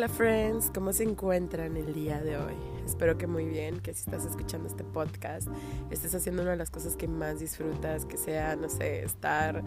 Hola 0.00 0.08
friends, 0.08 0.70
¿cómo 0.74 0.94
se 0.94 1.02
encuentran 1.02 1.76
el 1.76 1.92
día 1.92 2.22
de 2.22 2.38
hoy? 2.38 2.79
Espero 2.90 3.16
que 3.16 3.28
muy 3.28 3.44
bien, 3.44 3.78
que 3.78 3.94
si 3.94 4.00
estás 4.00 4.24
escuchando 4.24 4.66
este 4.66 4.82
podcast, 4.82 5.46
estés 5.90 6.12
haciendo 6.12 6.42
una 6.42 6.50
de 6.50 6.56
las 6.56 6.70
cosas 6.70 6.96
que 6.96 7.06
más 7.06 7.38
disfrutas, 7.38 8.04
que 8.04 8.16
sea, 8.16 8.56
no 8.56 8.68
sé, 8.68 9.04
estar 9.04 9.62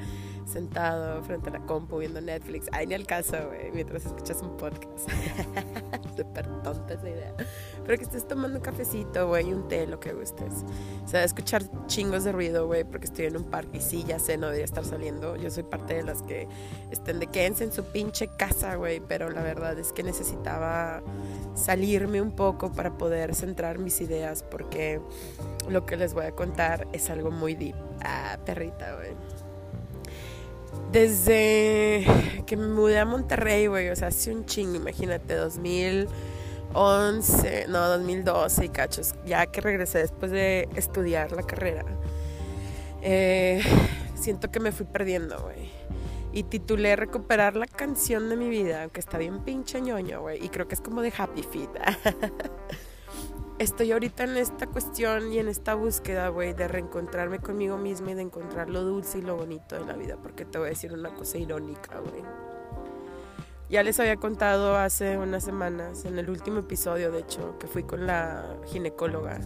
sentado 0.46 1.23
frente 1.23 1.50
a 1.50 1.54
la 1.54 1.66
compu 1.66 2.00
viendo 2.00 2.20
Netflix. 2.20 2.68
Ay, 2.73 2.86
ni 2.86 2.96
al 2.96 3.08
caso, 3.08 3.38
güey, 3.48 3.72
mientras 3.72 4.05
escuchas 4.05 4.41
un 4.41 4.58
podcast. 4.58 5.09
Súper 6.18 6.48
tonta 6.64 6.96
esa 6.96 7.09
idea. 7.09 7.34
Pero 7.86 7.98
que 7.98 8.04
estés 8.04 8.28
tomando 8.28 8.58
un 8.58 8.64
cafecito, 8.64 9.30
güey, 9.30 9.54
un 9.54 9.70
té, 9.70 9.88
lo 9.88 10.02
que 10.02 10.12
gustes. 10.12 10.66
O 11.05 11.08
sea, 11.08 11.24
escuchar 11.24 11.64
chingos 11.88 12.26
de 12.26 12.34
ruido, 12.34 12.68
güey, 12.68 12.84
porque 12.84 13.05
estoy 13.05 13.26
en 13.28 13.38
un 13.38 13.46
parque 13.46 13.78
y 13.78 13.82
sí, 13.82 14.04
ya 14.05 14.20
sé, 14.20 14.36
no 14.36 14.48
debería 14.48 14.66
estar 14.66 14.84
saliendo. 14.84 15.38
Yo 15.38 15.49
soy 15.49 15.63
parte 15.63 15.94
de 15.94 16.04
las 16.04 16.21
que 16.24 16.49
estén 16.91 17.21
de 17.21 17.27
quédense 17.27 17.63
en 17.63 17.71
su 17.71 17.85
pinche 17.85 18.27
casa, 18.38 18.76
güey, 18.76 18.99
pero 18.99 19.30
la 19.30 19.41
verdad 19.41 19.80
es 19.80 19.94
que 19.94 20.04
necesitaba 20.04 21.02
salirme 21.55 22.21
un 22.21 22.35
poco 22.35 22.74
para 22.74 22.98
poder 22.98 23.12
centrar 23.34 23.80
mis 23.80 24.02
ideas 24.02 24.44
porque 24.44 24.99
lo 25.70 25.85
que 25.85 25.95
les 25.98 26.13
voy 26.13 26.26
a 26.26 26.31
contar 26.31 26.88
es 26.94 27.09
algo 27.09 27.31
muy 27.31 27.55
deep. 27.55 27.76
Ah, 28.04 28.38
perrita, 28.45 28.95
güey. 28.95 29.12
Desde 30.91 32.05
que 32.45 32.57
me 32.57 32.68
mudé 32.68 32.99
a 32.99 33.05
Monterrey, 33.05 33.68
güey, 33.68 33.90
o 33.90 33.95
sea, 33.95 34.09
hace 34.09 34.34
un 34.34 34.45
chingo, 34.45 34.76
imagínate, 34.76 35.35
2011, 35.35 37.68
no, 37.70 37.88
2012 37.88 38.66
y 38.66 38.70
cachos, 38.70 39.16
ya 39.26 39.45
que 39.48 39.62
regresé 39.62 39.99
después 39.99 40.32
de 40.32 40.68
estudiar 40.76 41.32
la 41.32 41.43
carrera, 41.43 41.85
eh, 43.02 43.62
siento 44.16 44.52
que 44.52 44.59
me 44.59 44.71
fui 44.71 44.85
perdiendo, 44.85 45.40
güey 45.40 45.71
y 46.34 46.43
titulé 46.43 46.95
Recuperar 46.95 47.55
la 47.55 47.68
canción 47.68 48.27
de 48.27 48.35
mi 48.35 48.49
vida, 48.49 48.82
aunque 48.82 48.99
está 48.99 49.18
bien 49.18 49.43
pinche 49.43 49.79
ñoño, 49.79 50.21
güey. 50.21 50.43
Y 50.43 50.49
creo 50.49 50.68
que 50.68 50.76
es 50.76 50.82
como 50.82 51.01
de 51.01 51.13
Happy 51.16 51.43
Feet. 51.43 51.70
Estoy 53.59 53.91
ahorita 53.91 54.23
en 54.23 54.37
esta 54.37 54.68
cuestión 54.68 55.32
y 55.32 55.37
en 55.37 55.48
esta 55.48 55.76
búsqueda, 55.76 56.29
güey, 56.29 56.54
de 56.54 56.68
reencontrarme 56.68 57.40
conmigo 57.40 57.77
misma 57.77 58.12
y 58.12 58.13
de 58.15 58.23
encontrar 58.23 58.70
lo 58.70 58.82
dulce 58.84 59.20
y 59.20 59.21
lo 59.21 59.37
bonito 59.37 59.76
de 59.76 59.85
la 59.85 59.93
vida. 59.93 60.18
Porque 60.21 60.43
te 60.43 60.57
voy 60.57 60.68
a 60.68 60.70
decir 60.70 60.91
una 60.91 61.13
cosa 61.13 61.37
irónica, 61.37 61.99
güey. 61.99 62.23
Ya 63.70 63.84
les 63.84 63.99
había 63.99 64.18
contado 64.18 64.75
hace 64.75 65.18
unas 65.18 65.44
semanas, 65.44 66.06
en 66.06 66.18
el 66.19 66.29
último 66.29 66.59
episodio, 66.59 67.12
de 67.12 67.19
hecho, 67.19 67.57
que 67.59 67.68
fui 67.68 67.84
con 67.84 68.06
la 68.06 68.57
ginecóloga 68.66 69.40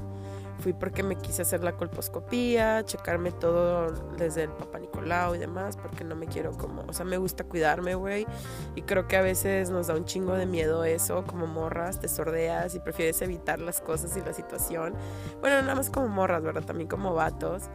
Fui 0.68 0.73
porque 0.73 1.02
me 1.02 1.16
quise 1.16 1.44
hacer 1.44 1.64
la 1.64 1.78
colposcopía, 1.78 2.84
checarme 2.84 3.32
todo 3.32 3.90
desde 4.18 4.44
el 4.44 4.50
papá 4.50 4.80
Nicolau 4.80 5.34
y 5.34 5.38
demás, 5.38 5.78
porque 5.78 6.04
no 6.04 6.14
me 6.14 6.28
quiero 6.28 6.52
como, 6.58 6.82
o 6.82 6.92
sea, 6.92 7.06
me 7.06 7.16
gusta 7.18 7.46
cuidarme, 7.46 7.96
güey. 7.96 8.28
Y 8.76 8.82
creo 8.82 9.08
que 9.08 9.16
a 9.16 9.22
veces 9.22 9.70
nos 9.70 9.88
da 9.88 9.95
un 9.95 10.04
chingo 10.04 10.34
de 10.34 10.45
miedo 10.45 10.84
eso, 10.84 11.23
como 11.26 11.48
morras, 11.48 12.02
te 12.02 12.10
sordeas 12.10 12.76
y 12.76 12.82
prefieres 12.82 13.22
evitar 13.22 13.60
las 13.60 13.80
cosas 13.80 14.18
y 14.18 14.20
la 14.20 14.34
situación. 14.34 14.94
Bueno, 15.40 15.62
nada 15.62 15.76
más 15.76 15.90
como 15.90 16.10
morras, 16.10 16.44
¿verdad? 16.44 16.66
También 16.66 16.90
como 16.90 17.14
vatos, 17.14 17.70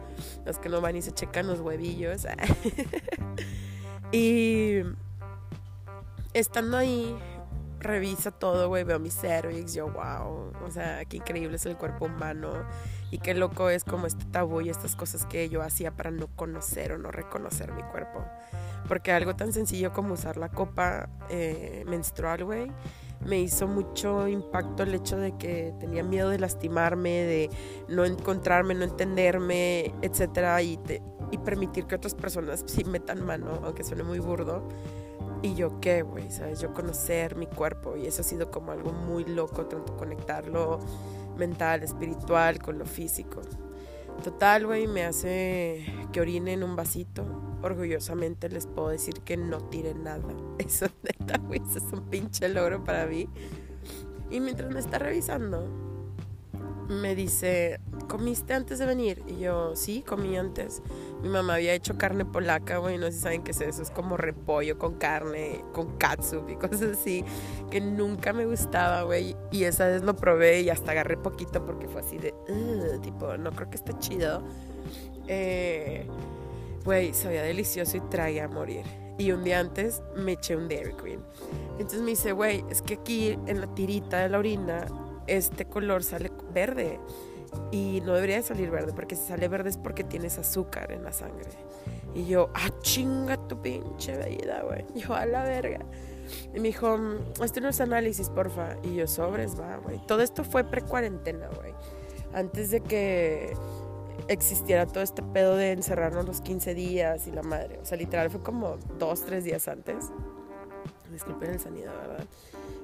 los 0.45 0.59
que 0.59 0.69
no 0.69 0.79
van 0.79 0.95
y 0.95 1.01
se 1.01 1.13
checan 1.13 1.47
los 1.47 1.61
huevillos. 1.61 2.27
y 4.11 4.83
estando 6.35 6.77
ahí, 6.77 7.17
revisa 7.83 8.31
todo, 8.31 8.67
güey, 8.67 8.83
veo 8.83 8.99
mi 8.99 9.11
cervix, 9.11 9.73
yo, 9.73 9.87
wow, 9.91 10.51
o 10.65 10.71
sea, 10.71 11.05
qué 11.05 11.17
increíble 11.17 11.57
es 11.57 11.65
el 11.65 11.77
cuerpo 11.77 12.05
humano 12.05 12.65
y 13.11 13.19
qué 13.19 13.33
loco 13.33 13.69
es 13.69 13.83
como 13.83 14.07
este 14.07 14.25
tabú 14.25 14.61
y 14.61 14.69
estas 14.69 14.95
cosas 14.95 15.25
que 15.25 15.49
yo 15.49 15.61
hacía 15.61 15.91
para 15.91 16.09
no 16.09 16.27
conocer 16.35 16.93
o 16.93 16.97
no 16.97 17.11
reconocer 17.11 17.71
mi 17.73 17.83
cuerpo. 17.83 18.25
Porque 18.87 19.11
algo 19.11 19.35
tan 19.35 19.53
sencillo 19.53 19.93
como 19.93 20.15
usar 20.15 20.37
la 20.37 20.49
copa 20.49 21.09
eh, 21.29 21.83
menstrual, 21.87 22.43
güey, 22.43 22.71
me 23.25 23.39
hizo 23.39 23.67
mucho 23.67 24.27
impacto 24.27 24.83
el 24.83 24.93
hecho 24.95 25.17
de 25.17 25.37
que 25.37 25.73
tenía 25.79 26.03
miedo 26.03 26.29
de 26.29 26.39
lastimarme, 26.39 27.09
de 27.09 27.49
no 27.87 28.03
encontrarme, 28.03 28.73
no 28.73 28.83
entenderme, 28.83 29.93
etcétera, 30.01 30.61
y, 30.61 30.79
y 31.31 31.37
permitir 31.37 31.85
que 31.85 31.95
otras 31.95 32.15
personas 32.15 32.63
sí 32.67 32.83
metan 32.83 33.25
mano, 33.25 33.61
aunque 33.63 33.83
suene 33.83 34.03
muy 34.03 34.19
burdo 34.19 34.67
y 35.41 35.55
yo 35.55 35.79
qué, 35.79 36.01
güey, 36.01 36.31
¿sabes? 36.31 36.61
Yo 36.61 36.73
conocer 36.73 37.35
mi 37.35 37.47
cuerpo 37.47 37.97
y 37.97 38.07
eso 38.07 38.21
ha 38.21 38.25
sido 38.25 38.49
como 38.49 38.71
algo 38.71 38.93
muy 38.93 39.25
loco, 39.25 39.65
tanto 39.65 39.95
conectarlo 39.97 40.79
mental, 41.37 41.83
espiritual 41.83 42.59
con 42.59 42.79
lo 42.79 42.85
físico. 42.85 43.41
Total, 44.23 44.65
güey, 44.65 44.87
me 44.87 45.03
hace 45.03 45.85
que 46.13 46.21
orine 46.21 46.53
en 46.53 46.63
un 46.63 46.75
vasito. 46.75 47.25
Orgullosamente 47.61 48.47
les 48.47 48.67
puedo 48.67 48.89
decir 48.89 49.21
que 49.21 49.35
no 49.35 49.57
tire 49.69 49.93
nada. 49.95 50.23
Eso 50.59 50.87
neta, 51.01 51.39
güey, 51.39 51.61
eso 51.61 51.79
es 51.79 51.93
un 51.93 52.09
pinche 52.09 52.47
logro 52.47 52.83
para 52.83 53.05
mí. 53.05 53.27
Y 54.29 54.39
mientras 54.39 54.71
me 54.71 54.79
está 54.79 54.97
revisando, 54.99 55.82
me 56.89 57.15
dice, 57.15 57.79
¿comiste 58.07 58.53
antes 58.53 58.79
de 58.79 58.85
venir? 58.85 59.23
Y 59.27 59.39
yo, 59.39 59.75
sí, 59.75 60.03
comí 60.05 60.37
antes. 60.37 60.81
Mi 61.21 61.29
mamá 61.29 61.55
había 61.55 61.73
hecho 61.73 61.97
carne 61.97 62.25
polaca, 62.25 62.77
güey, 62.77 62.97
no 62.97 63.05
sé 63.07 63.13
si 63.13 63.19
saben 63.19 63.43
qué 63.43 63.51
es 63.51 63.61
eso, 63.61 63.81
es 63.81 63.89
como 63.89 64.17
repollo 64.17 64.77
con 64.77 64.95
carne, 64.95 65.63
con 65.73 65.97
katsup 65.97 66.49
y 66.49 66.55
cosas 66.57 66.97
así, 66.99 67.23
que 67.71 67.81
nunca 67.81 68.33
me 68.33 68.45
gustaba, 68.45 69.03
güey. 69.03 69.35
Y 69.51 69.63
esa 69.63 69.87
vez 69.87 70.03
lo 70.03 70.15
probé 70.15 70.61
y 70.61 70.69
hasta 70.69 70.91
agarré 70.91 71.17
poquito 71.17 71.65
porque 71.65 71.87
fue 71.87 72.01
así 72.01 72.17
de, 72.17 72.33
tipo, 73.01 73.37
no 73.37 73.51
creo 73.51 73.69
que 73.69 73.77
esté 73.77 73.97
chido. 73.99 74.43
Eh, 75.27 76.07
güey, 76.83 77.13
sabía 77.13 77.43
delicioso 77.43 77.97
y 77.97 78.01
traía 78.01 78.45
a 78.45 78.47
morir. 78.47 78.85
Y 79.17 79.31
un 79.31 79.43
día 79.43 79.59
antes 79.59 80.01
me 80.15 80.33
eché 80.33 80.55
un 80.55 80.67
Dairy 80.67 80.93
Queen. 80.95 81.19
Entonces 81.73 82.01
me 82.01 82.11
dice, 82.11 82.31
güey, 82.31 82.65
es 82.69 82.81
que 82.81 82.95
aquí 82.95 83.37
en 83.45 83.61
la 83.61 83.73
tirita 83.73 84.17
de 84.17 84.29
la 84.29 84.39
orina 84.39 84.87
este 85.27 85.65
color 85.65 86.03
sale 86.03 86.29
verde. 86.53 86.99
Y 87.71 88.01
no 88.03 88.13
debería 88.13 88.37
de 88.37 88.43
salir 88.43 88.71
verde, 88.71 88.93
porque 88.95 89.15
si 89.15 89.27
sale 89.27 89.47
verde 89.47 89.69
es 89.69 89.77
porque 89.77 90.03
tienes 90.03 90.39
azúcar 90.39 90.91
en 90.91 91.03
la 91.03 91.11
sangre. 91.11 91.49
Y 92.15 92.25
yo, 92.25 92.49
ah, 92.53 92.69
chinga 92.81 93.37
tu 93.47 93.61
pinche 93.61 94.17
vida, 94.27 94.63
güey. 94.63 94.85
Yo, 94.95 95.13
a 95.13 95.25
la 95.25 95.43
verga. 95.43 95.79
Y 96.53 96.59
me 96.59 96.69
dijo, 96.69 96.97
este 97.43 97.61
no 97.61 97.69
es 97.69 97.81
análisis, 97.81 98.29
porfa. 98.29 98.77
Y 98.83 98.95
yo, 98.95 99.07
sobres, 99.07 99.59
va, 99.59 99.77
güey. 99.77 99.99
Todo 100.07 100.21
esto 100.21 100.43
fue 100.43 100.63
pre-cuarentena, 100.63 101.49
güey. 101.55 101.73
Antes 102.33 102.71
de 102.71 102.81
que 102.81 103.53
existiera 104.27 104.85
todo 104.85 105.03
este 105.03 105.21
pedo 105.21 105.55
de 105.55 105.71
encerrarnos 105.71 106.25
los 106.25 106.41
15 106.41 106.73
días 106.73 107.27
y 107.27 107.31
la 107.31 107.43
madre. 107.43 107.79
O 107.81 107.85
sea, 107.85 107.97
literal 107.97 108.29
fue 108.29 108.41
como 108.41 108.77
dos, 108.97 109.25
tres 109.25 109.43
días 109.43 109.67
antes. 109.67 110.11
Disculpen 111.11 111.51
el 111.51 111.59
sonido, 111.59 111.91
¿verdad? 111.93 112.25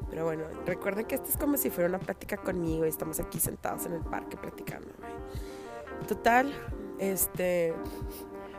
Pero 0.10 0.26
bueno, 0.26 0.44
recuerden 0.66 1.06
que 1.06 1.16
esto 1.16 1.30
es 1.30 1.38
como 1.38 1.58
si 1.58 1.70
fuera 1.70 1.90
una 1.90 2.00
plática 2.00 2.38
conmigo 2.38 2.86
y 2.86 2.90
estamos 2.90 3.20
aquí 3.20 3.40
sentados 3.40 3.86
en 3.86 3.94
el 3.94 4.02
parque 4.02 4.38
platicando. 4.38 4.90
Total, 6.08 6.52
este, 6.98 7.74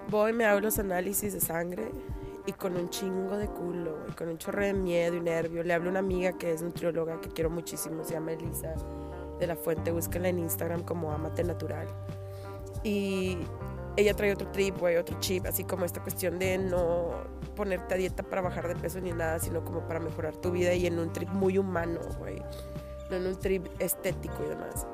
voy, 0.08 0.32
me 0.32 0.44
hago 0.44 0.60
los 0.60 0.78
análisis 0.78 1.32
de 1.32 1.40
sangre 1.40 1.90
y 2.46 2.52
con 2.52 2.76
un 2.76 2.88
chingo 2.88 3.36
de 3.36 3.48
culo, 3.48 3.98
y 4.08 4.12
con 4.12 4.28
un 4.28 4.38
chorro 4.38 4.62
de 4.62 4.72
miedo 4.72 5.16
y 5.16 5.20
nervio. 5.20 5.62
Le 5.62 5.74
hablo 5.74 5.88
a 5.88 5.90
una 5.90 6.00
amiga 6.00 6.32
que 6.32 6.52
es 6.52 6.62
nutrióloga 6.62 7.20
que 7.20 7.28
quiero 7.28 7.50
muchísimo, 7.50 8.04
se 8.04 8.14
llama 8.14 8.32
Elisa 8.32 8.74
de 9.38 9.46
la 9.46 9.56
Fuente, 9.56 9.90
búsquenla 9.90 10.28
en 10.28 10.38
Instagram 10.38 10.82
como 10.82 11.12
Amate 11.12 11.44
Natural. 11.44 11.88
Y 12.82 13.38
ella 13.96 14.14
trae 14.14 14.32
otro 14.32 14.48
trip, 14.48 14.78
güey, 14.78 14.96
otro 14.96 15.18
chip, 15.20 15.46
así 15.46 15.64
como 15.64 15.84
esta 15.84 16.02
cuestión 16.02 16.38
de 16.38 16.58
no 16.58 17.10
ponerte 17.60 17.92
a 17.92 17.98
dieta 17.98 18.22
para 18.22 18.40
bajar 18.40 18.68
de 18.68 18.74
peso 18.74 19.02
ni 19.02 19.12
nada, 19.12 19.38
sino 19.38 19.62
como 19.62 19.86
para 19.86 20.00
mejorar 20.00 20.34
tu 20.34 20.50
vida 20.50 20.72
y 20.72 20.86
en 20.86 20.98
un 20.98 21.12
trip 21.12 21.28
muy 21.28 21.58
humano, 21.58 22.00
güey. 22.18 22.42
No 23.10 23.16
en 23.16 23.26
un 23.26 23.38
trip 23.38 23.66
estético 23.78 24.42
y 24.46 24.48
demás. 24.48 24.86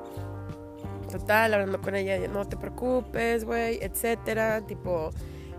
Total, 1.09 1.53
hablando 1.53 1.79
con 1.79 1.95
ella, 1.95 2.27
no 2.27 2.43
te 2.43 2.57
preocupes, 2.57 3.45
güey, 3.45 3.79
etcétera. 3.81 4.67
Tipo, 4.67 5.11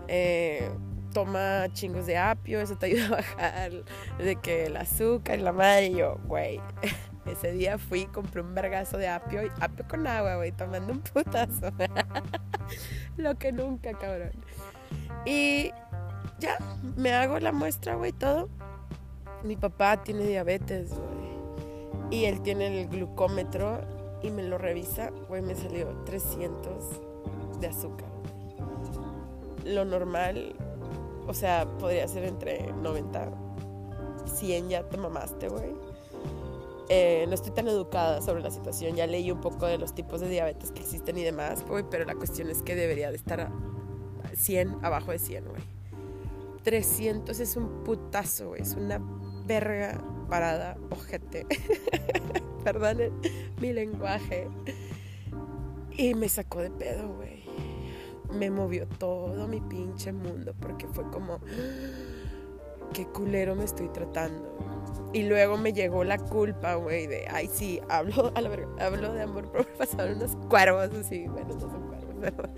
eh, 0.07 0.69
toma 1.11 1.65
chingos 1.73 2.05
de 2.05 2.15
apio, 2.15 2.61
eso 2.61 2.77
te 2.77 2.85
ayuda 2.85 3.07
a 3.07 3.09
bajar 3.09 3.71
de 4.19 4.35
que 4.35 4.67
el 4.67 4.77
azúcar 4.77 5.39
y 5.39 5.41
la 5.41 5.51
madre. 5.51 5.87
Y 5.87 5.95
yo, 5.95 6.19
güey, 6.25 6.61
ese 7.25 7.53
día 7.53 7.79
fui, 7.79 8.05
compré 8.05 8.41
un 8.41 8.53
vergazo 8.53 8.99
de 8.99 9.07
apio, 9.07 9.47
y 9.47 9.51
apio 9.61 9.83
con 9.87 10.05
agua, 10.05 10.35
güey, 10.35 10.51
tomando 10.51 10.93
un 10.93 10.99
putazo. 10.99 11.71
Lo 13.17 13.33
que 13.33 13.51
nunca, 13.51 13.93
cabrón. 13.93 14.33
Y 15.25 15.71
ya, 16.39 16.57
me 16.95 17.13
hago 17.13 17.39
la 17.39 17.51
muestra, 17.51 17.95
güey, 17.95 18.11
todo. 18.11 18.49
Mi 19.43 19.55
papá 19.55 20.03
tiene 20.03 20.25
diabetes, 20.25 20.89
güey. 20.89 21.19
Y 22.11 22.25
él 22.25 22.41
tiene 22.41 22.81
el 22.81 22.87
glucómetro 22.89 23.81
y 24.21 24.31
me 24.31 24.43
lo 24.43 24.57
revisa, 24.57 25.11
güey, 25.27 25.41
me 25.41 25.55
salió 25.55 25.87
300 26.05 26.83
de 27.59 27.67
azúcar. 27.67 28.09
Lo 29.65 29.85
normal, 29.85 30.55
o 31.27 31.33
sea, 31.33 31.67
podría 31.77 32.07
ser 32.07 32.23
entre 32.23 32.71
90, 32.73 33.29
100 34.25 34.69
ya 34.69 34.83
te 34.83 34.97
mamaste, 34.97 35.49
güey. 35.49 35.75
Eh, 36.89 37.25
no 37.27 37.35
estoy 37.35 37.51
tan 37.51 37.67
educada 37.67 38.19
sobre 38.21 38.41
la 38.41 38.49
situación, 38.49 38.95
ya 38.95 39.05
leí 39.05 39.29
un 39.29 39.41
poco 39.41 39.67
de 39.67 39.77
los 39.77 39.93
tipos 39.93 40.21
de 40.21 40.29
diabetes 40.29 40.71
que 40.71 40.81
existen 40.81 41.17
y 41.19 41.23
demás, 41.23 41.63
güey, 41.67 41.83
pero 41.87 42.03
la 42.03 42.15
cuestión 42.15 42.49
es 42.49 42.63
que 42.63 42.75
debería 42.75 43.11
de 43.11 43.17
estar 43.17 43.41
a 43.41 43.51
100, 44.35 44.83
abajo 44.83 45.11
de 45.11 45.19
100, 45.19 45.45
güey. 45.45 45.78
300 46.63 47.39
es 47.39 47.55
un 47.55 47.83
putazo, 47.83 48.55
es 48.55 48.73
una 48.73 49.01
verga 49.45 50.01
parada, 50.29 50.77
ojete. 50.91 51.45
Perdón 52.63 52.97
mi 53.61 53.73
lenguaje. 53.73 54.47
Y 55.97 56.13
me 56.13 56.29
sacó 56.29 56.59
de 56.59 56.71
pedo, 56.71 57.09
güey. 57.15 57.43
Me 58.31 58.51
movió 58.51 58.87
todo 58.87 59.47
mi 59.47 59.59
pinche 59.59 60.13
mundo 60.13 60.53
porque 60.59 60.87
fue 60.87 61.09
como, 61.09 61.39
qué 62.93 63.05
culero 63.07 63.55
me 63.55 63.63
estoy 63.63 63.89
tratando. 63.89 64.55
Y 65.13 65.23
luego 65.23 65.57
me 65.57 65.73
llegó 65.73 66.03
la 66.03 66.19
culpa, 66.19 66.75
güey, 66.75 67.07
de, 67.07 67.27
ay, 67.27 67.49
sí, 67.51 67.81
hablo, 67.89 68.31
a 68.35 68.41
la 68.41 68.49
verga, 68.49 68.67
hablo 68.79 69.11
de 69.13 69.23
amor 69.23 69.51
propio, 69.51 69.73
pasaron 69.77 70.17
unos 70.17 70.35
cuervos 70.47 70.89
así, 70.93 71.27
bueno, 71.27 71.55
no 71.55 71.59
son 71.59 71.87
cuervos, 71.87 72.15
pero... 72.21 72.49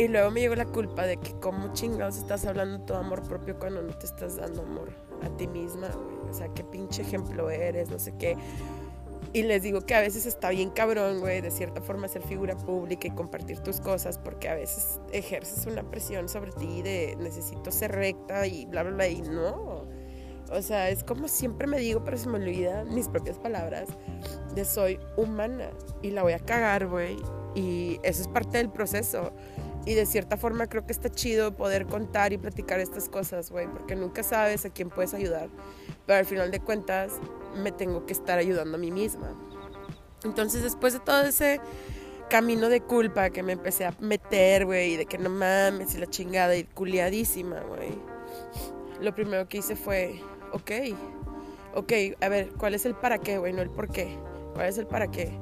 Y 0.00 0.08
luego 0.08 0.30
me 0.30 0.40
llegó 0.40 0.54
la 0.54 0.64
culpa 0.64 1.04
de 1.04 1.18
que 1.18 1.32
como 1.40 1.74
chingados 1.74 2.16
estás 2.16 2.46
hablando 2.46 2.80
tu 2.86 2.94
amor 2.94 3.22
propio 3.22 3.58
cuando 3.58 3.82
no 3.82 3.92
te 3.98 4.06
estás 4.06 4.36
dando 4.36 4.62
amor 4.62 4.88
a 5.22 5.28
ti 5.36 5.46
misma, 5.46 5.88
güey. 5.88 6.30
O 6.30 6.32
sea, 6.32 6.48
qué 6.54 6.64
pinche 6.64 7.02
ejemplo 7.02 7.50
eres, 7.50 7.90
no 7.90 7.98
sé 7.98 8.14
qué. 8.18 8.34
Y 9.34 9.42
les 9.42 9.62
digo 9.62 9.82
que 9.82 9.94
a 9.94 10.00
veces 10.00 10.24
está 10.24 10.48
bien 10.48 10.70
cabrón, 10.70 11.20
güey, 11.20 11.42
de 11.42 11.50
cierta 11.50 11.82
forma 11.82 12.08
ser 12.08 12.22
figura 12.22 12.56
pública 12.56 13.08
y 13.08 13.10
compartir 13.10 13.58
tus 13.58 13.82
cosas, 13.82 14.16
porque 14.16 14.48
a 14.48 14.54
veces 14.54 14.98
ejerces 15.12 15.66
una 15.66 15.82
presión 15.82 16.30
sobre 16.30 16.52
ti 16.52 16.80
de 16.80 17.14
necesito 17.18 17.70
ser 17.70 17.92
recta 17.92 18.46
y 18.46 18.64
bla, 18.64 18.84
bla, 18.84 18.92
bla, 18.92 19.06
y 19.06 19.20
no. 19.20 19.84
O 20.50 20.62
sea, 20.62 20.88
es 20.88 21.04
como 21.04 21.28
siempre 21.28 21.66
me 21.66 21.76
digo, 21.76 22.02
pero 22.04 22.16
se 22.16 22.26
me 22.26 22.38
olvidan 22.38 22.94
mis 22.94 23.06
propias 23.06 23.38
palabras, 23.38 23.90
de 24.54 24.64
soy 24.64 24.98
humana 25.18 25.68
y 26.00 26.10
la 26.10 26.22
voy 26.22 26.32
a 26.32 26.38
cagar, 26.38 26.86
güey. 26.86 27.18
Y 27.54 28.00
eso 28.02 28.22
es 28.22 28.28
parte 28.28 28.56
del 28.56 28.70
proceso. 28.70 29.32
Y 29.86 29.94
de 29.94 30.04
cierta 30.06 30.36
forma 30.36 30.66
creo 30.66 30.86
que 30.86 30.92
está 30.92 31.10
chido 31.10 31.56
poder 31.56 31.86
contar 31.86 32.32
y 32.32 32.38
platicar 32.38 32.80
estas 32.80 33.08
cosas, 33.08 33.50
güey, 33.50 33.66
porque 33.66 33.96
nunca 33.96 34.22
sabes 34.22 34.64
a 34.64 34.70
quién 34.70 34.90
puedes 34.90 35.14
ayudar. 35.14 35.48
Pero 36.06 36.18
al 36.18 36.26
final 36.26 36.50
de 36.50 36.60
cuentas 36.60 37.12
me 37.56 37.72
tengo 37.72 38.04
que 38.04 38.12
estar 38.12 38.38
ayudando 38.38 38.76
a 38.76 38.80
mí 38.80 38.90
misma. 38.90 39.34
Entonces 40.22 40.62
después 40.62 40.92
de 40.92 41.00
todo 41.00 41.22
ese 41.22 41.60
camino 42.28 42.68
de 42.68 42.80
culpa 42.80 43.30
que 43.30 43.42
me 43.42 43.52
empecé 43.52 43.86
a 43.86 43.94
meter, 44.00 44.66
güey, 44.66 44.96
de 44.96 45.06
que 45.06 45.18
no 45.18 45.30
mames 45.30 45.94
y 45.94 45.98
la 45.98 46.06
chingada 46.06 46.56
y 46.56 46.64
culiadísima, 46.64 47.60
güey. 47.60 47.90
Lo 49.00 49.14
primero 49.14 49.48
que 49.48 49.58
hice 49.58 49.76
fue, 49.76 50.20
ok, 50.52 50.70
ok, 51.74 51.92
a 52.20 52.28
ver, 52.28 52.50
¿cuál 52.58 52.74
es 52.74 52.84
el 52.84 52.94
para 52.94 53.18
qué, 53.18 53.38
güey? 53.38 53.52
No 53.52 53.62
el 53.62 53.70
por 53.70 53.90
qué. 53.90 54.16
¿Cuál 54.54 54.66
es 54.66 54.78
el 54.78 54.86
para 54.86 55.10
qué? 55.10 55.32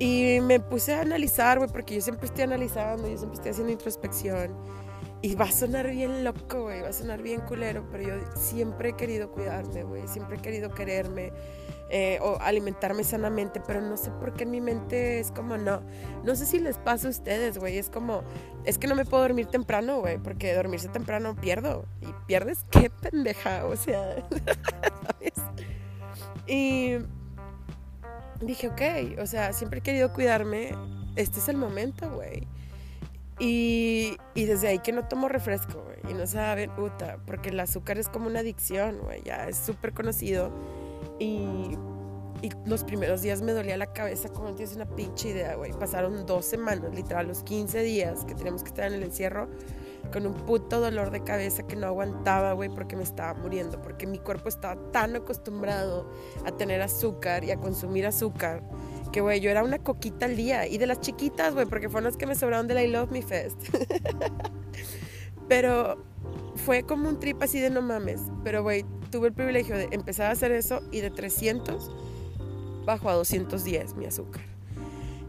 Y 0.00 0.40
me 0.40 0.60
puse 0.60 0.94
a 0.94 1.02
analizar, 1.02 1.58
güey, 1.58 1.70
porque 1.70 1.94
yo 1.94 2.00
siempre 2.00 2.24
estoy 2.24 2.44
analizando, 2.44 3.06
yo 3.06 3.18
siempre 3.18 3.36
estoy 3.36 3.50
haciendo 3.50 3.70
introspección. 3.70 4.56
Y 5.20 5.34
va 5.34 5.44
a 5.44 5.52
sonar 5.52 5.90
bien 5.90 6.24
loco, 6.24 6.62
güey, 6.62 6.80
va 6.80 6.88
a 6.88 6.92
sonar 6.94 7.20
bien 7.22 7.42
culero, 7.42 7.86
pero 7.92 8.04
yo 8.04 8.14
siempre 8.34 8.88
he 8.88 8.92
querido 8.94 9.30
cuidarme, 9.30 9.82
güey, 9.82 10.08
siempre 10.08 10.38
he 10.38 10.40
querido 10.40 10.70
quererme 10.70 11.30
eh, 11.90 12.18
o 12.22 12.38
alimentarme 12.40 13.04
sanamente, 13.04 13.60
pero 13.66 13.82
no 13.82 13.98
sé 13.98 14.10
por 14.12 14.32
qué 14.32 14.44
en 14.44 14.52
mi 14.52 14.62
mente 14.62 15.20
es 15.20 15.30
como, 15.32 15.58
no, 15.58 15.82
no 16.24 16.34
sé 16.34 16.46
si 16.46 16.58
les 16.60 16.78
pasa 16.78 17.08
a 17.08 17.10
ustedes, 17.10 17.58
güey, 17.58 17.76
es 17.76 17.90
como, 17.90 18.22
es 18.64 18.78
que 18.78 18.86
no 18.86 18.94
me 18.94 19.04
puedo 19.04 19.22
dormir 19.24 19.48
temprano, 19.48 20.00
güey, 20.00 20.16
porque 20.16 20.54
dormirse 20.54 20.88
temprano 20.88 21.36
pierdo. 21.36 21.84
¿Y 22.00 22.06
pierdes 22.26 22.64
qué 22.70 22.88
pendeja? 22.88 23.66
O 23.66 23.76
sea, 23.76 24.26
¿sabes? 24.30 25.34
Y 26.46 26.96
dije, 28.40 28.68
ok, 28.68 29.20
o 29.20 29.26
sea, 29.26 29.52
siempre 29.52 29.80
he 29.80 29.82
querido 29.82 30.12
cuidarme, 30.12 30.74
este 31.16 31.38
es 31.40 31.48
el 31.48 31.56
momento, 31.56 32.10
güey. 32.10 32.46
Y, 33.38 34.18
y, 34.34 34.44
desde 34.44 34.68
ahí 34.68 34.80
que 34.80 34.92
no 34.92 35.08
tomo 35.08 35.28
refresco, 35.28 35.82
güey, 35.82 36.12
y 36.12 36.14
no 36.14 36.26
saben, 36.26 36.70
puta, 36.74 37.18
porque 37.26 37.48
el 37.48 37.58
azúcar 37.58 37.98
es 37.98 38.08
como 38.08 38.26
una 38.26 38.40
adicción, 38.40 38.98
güey, 38.98 39.22
ya 39.22 39.48
es 39.48 39.56
súper 39.56 39.94
conocido. 39.94 40.52
Y, 41.18 41.78
y, 42.42 42.50
los 42.66 42.84
primeros 42.84 43.22
días 43.22 43.40
me 43.40 43.52
dolía 43.52 43.78
la 43.78 43.92
cabeza 43.94 44.28
como 44.28 44.50
no 44.50 44.54
tienes 44.54 44.76
una 44.76 44.84
pinche 44.84 45.30
idea, 45.30 45.54
güey. 45.54 45.72
Pasaron 45.72 46.26
dos 46.26 46.44
semanas, 46.44 46.94
literal, 46.94 47.28
los 47.28 47.42
15 47.42 47.82
días 47.82 48.26
que 48.26 48.34
teníamos 48.34 48.62
que 48.62 48.68
estar 48.68 48.86
en 48.86 48.94
el 48.94 49.04
encierro 49.04 49.48
con 50.12 50.26
un 50.26 50.34
puto 50.34 50.80
dolor 50.80 51.10
de 51.10 51.22
cabeza 51.22 51.66
que 51.66 51.76
no 51.76 51.86
aguantaba, 51.86 52.52
güey, 52.52 52.68
porque 52.68 52.96
me 52.96 53.02
estaba 53.02 53.34
muriendo, 53.34 53.80
porque 53.80 54.06
mi 54.06 54.18
cuerpo 54.18 54.48
estaba 54.48 54.80
tan 54.90 55.16
acostumbrado 55.16 56.10
a 56.44 56.52
tener 56.52 56.82
azúcar 56.82 57.44
y 57.44 57.50
a 57.50 57.56
consumir 57.56 58.06
azúcar, 58.06 58.62
que, 59.12 59.20
güey, 59.20 59.40
yo 59.40 59.50
era 59.50 59.62
una 59.62 59.78
coquita 59.78 60.26
al 60.26 60.36
día, 60.36 60.66
y 60.66 60.78
de 60.78 60.86
las 60.86 61.00
chiquitas, 61.00 61.54
güey, 61.54 61.66
porque 61.66 61.88
fueron 61.88 62.04
las 62.04 62.16
que 62.16 62.26
me 62.26 62.34
sobraron 62.34 62.66
de 62.66 62.74
la 62.74 62.82
I 62.82 62.88
Love 62.88 63.10
Me 63.10 63.22
Fest. 63.22 63.58
pero 65.48 66.02
fue 66.56 66.84
como 66.84 67.08
un 67.08 67.18
trip 67.18 67.42
así 67.42 67.60
de 67.60 67.70
no 67.70 67.82
mames, 67.82 68.20
pero, 68.44 68.62
güey, 68.62 68.84
tuve 69.10 69.28
el 69.28 69.34
privilegio 69.34 69.76
de 69.76 69.88
empezar 69.92 70.26
a 70.26 70.32
hacer 70.32 70.52
eso 70.52 70.80
y 70.90 71.00
de 71.00 71.10
300 71.10 71.90
bajo 72.84 73.08
a 73.08 73.14
210 73.14 73.94
mi 73.94 74.06
azúcar. 74.06 74.49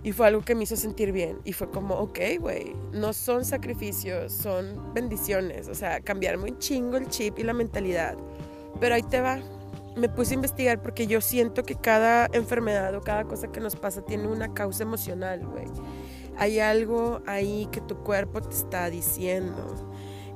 Y 0.03 0.13
fue 0.13 0.27
algo 0.27 0.41
que 0.41 0.55
me 0.55 0.63
hizo 0.63 0.75
sentir 0.75 1.11
bien. 1.11 1.39
Y 1.45 1.53
fue 1.53 1.69
como, 1.69 1.95
ok, 1.95 2.19
güey, 2.39 2.75
no 2.91 3.13
son 3.13 3.45
sacrificios, 3.45 4.31
son 4.31 4.93
bendiciones. 4.93 5.67
O 5.67 5.75
sea, 5.75 6.01
cambiarme 6.01 6.51
un 6.51 6.57
chingo 6.57 6.97
el 6.97 7.07
chip 7.07 7.37
y 7.37 7.43
la 7.43 7.53
mentalidad. 7.53 8.17
Pero 8.79 8.95
ahí 8.95 9.03
te 9.03 9.21
va. 9.21 9.39
Me 9.95 10.09
puse 10.09 10.33
a 10.33 10.35
investigar 10.35 10.81
porque 10.81 11.05
yo 11.05 11.21
siento 11.21 11.63
que 11.63 11.75
cada 11.75 12.27
enfermedad 12.33 12.95
o 12.95 13.01
cada 13.01 13.25
cosa 13.25 13.51
que 13.51 13.59
nos 13.59 13.75
pasa 13.75 14.01
tiene 14.01 14.27
una 14.27 14.53
causa 14.53 14.83
emocional, 14.83 15.45
güey. 15.45 15.65
Hay 16.37 16.59
algo 16.59 17.21
ahí 17.27 17.67
que 17.71 17.81
tu 17.81 17.97
cuerpo 17.97 18.41
te 18.41 18.55
está 18.55 18.89
diciendo. 18.89 19.75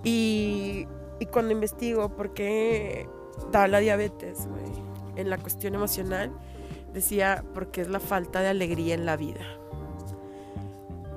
Y, 0.04 0.86
y 1.20 1.26
cuando 1.28 1.54
investigo 1.54 2.16
por 2.16 2.34
qué 2.34 3.08
da 3.52 3.68
la 3.68 3.80
diabetes, 3.80 4.48
güey, 4.48 4.86
en 5.16 5.30
la 5.30 5.38
cuestión 5.38 5.74
emocional, 5.74 6.32
Decía, 6.96 7.44
porque 7.54 7.82
es 7.82 7.90
la 7.90 8.00
falta 8.00 8.40
de 8.40 8.48
alegría 8.48 8.94
en 8.94 9.06
la 9.06 9.18
vida. 9.18 9.42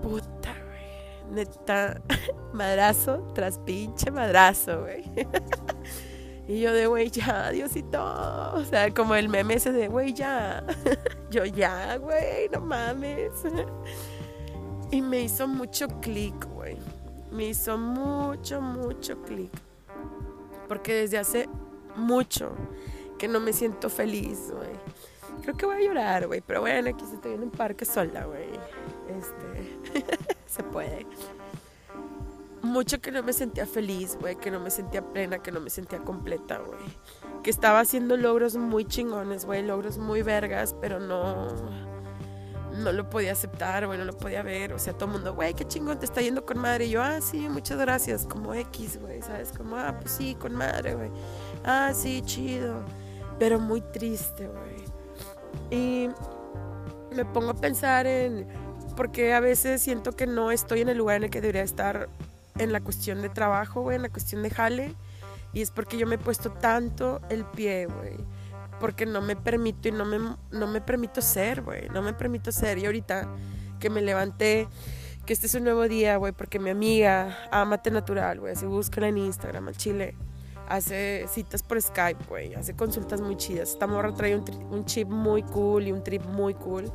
Puta, 0.02 0.52
güey. 0.66 1.32
Neta, 1.32 2.02
madrazo 2.52 3.28
tras 3.32 3.60
pinche 3.60 4.10
madrazo, 4.10 4.80
güey. 4.80 5.04
y 6.48 6.58
yo 6.58 6.72
de, 6.72 6.88
güey, 6.88 7.12
ya, 7.12 7.50
Diosito. 7.52 8.04
O 8.54 8.64
sea, 8.64 8.92
como 8.92 9.14
el 9.14 9.28
meme 9.28 9.54
ese 9.54 9.70
de, 9.70 9.86
güey, 9.86 10.12
ya. 10.14 10.66
yo 11.30 11.44
ya, 11.44 11.96
güey, 11.98 12.48
no 12.52 12.60
mames. 12.60 13.30
y 14.90 15.00
me 15.00 15.20
hizo 15.20 15.46
mucho 15.46 15.86
clic, 16.00 16.44
güey. 16.54 16.76
Me 17.30 17.50
hizo 17.50 17.78
mucho, 17.78 18.60
mucho 18.60 19.22
clic. 19.22 19.52
Porque 20.66 20.92
desde 20.92 21.18
hace 21.18 21.48
mucho 21.94 22.50
que 23.16 23.28
no 23.28 23.38
me 23.38 23.52
siento 23.52 23.88
feliz, 23.88 24.50
güey 24.50 24.76
Creo 25.48 25.56
que 25.56 25.64
voy 25.64 25.76
a 25.76 25.80
llorar, 25.80 26.26
güey. 26.26 26.42
Pero 26.42 26.60
bueno, 26.60 26.90
aquí 26.90 27.02
estoy 27.10 27.32
en 27.32 27.44
un 27.44 27.50
parque 27.50 27.86
sola, 27.86 28.26
güey. 28.26 28.50
Este. 29.08 30.04
se 30.46 30.62
puede. 30.62 31.06
Mucho 32.60 33.00
que 33.00 33.10
no 33.10 33.22
me 33.22 33.32
sentía 33.32 33.64
feliz, 33.64 34.18
güey. 34.20 34.36
Que 34.36 34.50
no 34.50 34.60
me 34.60 34.70
sentía 34.70 35.00
plena, 35.00 35.38
que 35.38 35.50
no 35.50 35.60
me 35.60 35.70
sentía 35.70 36.00
completa, 36.00 36.58
güey. 36.58 36.78
Que 37.42 37.48
estaba 37.48 37.80
haciendo 37.80 38.18
logros 38.18 38.56
muy 38.56 38.84
chingones, 38.84 39.46
güey. 39.46 39.62
Logros 39.62 39.96
muy 39.96 40.20
vergas, 40.20 40.76
pero 40.82 41.00
no. 41.00 41.48
No 42.82 42.92
lo 42.92 43.08
podía 43.08 43.32
aceptar, 43.32 43.86
güey. 43.86 43.98
No 43.98 44.04
lo 44.04 44.18
podía 44.18 44.42
ver. 44.42 44.74
O 44.74 44.78
sea, 44.78 44.92
todo 44.92 45.06
el 45.06 45.12
mundo, 45.12 45.34
güey, 45.34 45.54
qué 45.54 45.64
chingón, 45.64 45.98
te 45.98 46.04
está 46.04 46.20
yendo 46.20 46.44
con 46.44 46.58
madre. 46.58 46.84
Y 46.84 46.90
yo, 46.90 47.02
ah, 47.02 47.22
sí, 47.22 47.48
muchas 47.48 47.78
gracias. 47.78 48.26
Como 48.26 48.52
X, 48.52 49.00
güey, 49.00 49.22
¿sabes? 49.22 49.50
Como, 49.56 49.76
ah, 49.78 49.96
pues 49.98 50.12
sí, 50.12 50.34
con 50.34 50.54
madre, 50.54 50.94
güey. 50.94 51.10
Ah, 51.64 51.92
sí, 51.94 52.20
chido. 52.20 52.84
Pero 53.38 53.58
muy 53.58 53.80
triste, 53.80 54.46
güey 54.46 54.67
y 55.70 56.08
me 57.14 57.24
pongo 57.24 57.50
a 57.50 57.54
pensar 57.54 58.06
en 58.06 58.46
por 58.96 59.10
qué 59.12 59.32
a 59.32 59.40
veces 59.40 59.80
siento 59.82 60.12
que 60.12 60.26
no 60.26 60.50
estoy 60.50 60.80
en 60.80 60.88
el 60.88 60.98
lugar 60.98 61.18
en 61.18 61.24
el 61.24 61.30
que 61.30 61.40
debería 61.40 61.62
estar 61.62 62.08
en 62.58 62.72
la 62.72 62.80
cuestión 62.80 63.22
de 63.22 63.28
trabajo, 63.28 63.82
güey, 63.82 63.96
en 63.96 64.02
la 64.02 64.08
cuestión 64.08 64.42
de 64.42 64.50
jale. 64.50 64.94
Y 65.52 65.62
es 65.62 65.70
porque 65.70 65.96
yo 65.96 66.06
me 66.06 66.16
he 66.16 66.18
puesto 66.18 66.50
tanto 66.50 67.20
el 67.30 67.44
pie, 67.44 67.86
güey. 67.86 68.16
Porque 68.80 69.06
no 69.06 69.20
me 69.20 69.36
permito 69.36 69.88
y 69.88 69.92
no 69.92 70.04
me, 70.04 70.18
no 70.50 70.66
me 70.66 70.80
permito 70.80 71.22
ser, 71.22 71.62
güey. 71.62 71.88
No 71.90 72.02
me 72.02 72.12
permito 72.12 72.52
ser. 72.52 72.78
Y 72.78 72.86
ahorita 72.86 73.28
que 73.78 73.90
me 73.90 74.02
levanté, 74.02 74.68
que 75.24 75.32
este 75.32 75.46
es 75.46 75.54
un 75.54 75.64
nuevo 75.64 75.86
día, 75.88 76.16
güey, 76.16 76.32
porque 76.32 76.58
mi 76.58 76.70
amiga, 76.70 77.38
Amate 77.50 77.90
Natural, 77.90 78.40
güey, 78.40 78.56
se 78.56 78.66
busca 78.66 79.06
en 79.06 79.18
Instagram, 79.18 79.68
al 79.68 79.76
chile 79.76 80.16
hace 80.68 81.26
citas 81.28 81.62
por 81.62 81.80
Skype, 81.80 82.24
güey, 82.28 82.54
hace 82.54 82.74
consultas 82.74 83.20
muy 83.20 83.36
chidas. 83.36 83.70
Esta 83.70 83.86
morra 83.86 84.12
trae 84.14 84.36
un, 84.36 84.84
chip 84.84 85.08
muy 85.08 85.42
cool 85.42 85.88
y 85.88 85.92
un 85.92 86.04
trip 86.04 86.24
muy 86.26 86.54
cool. 86.54 86.90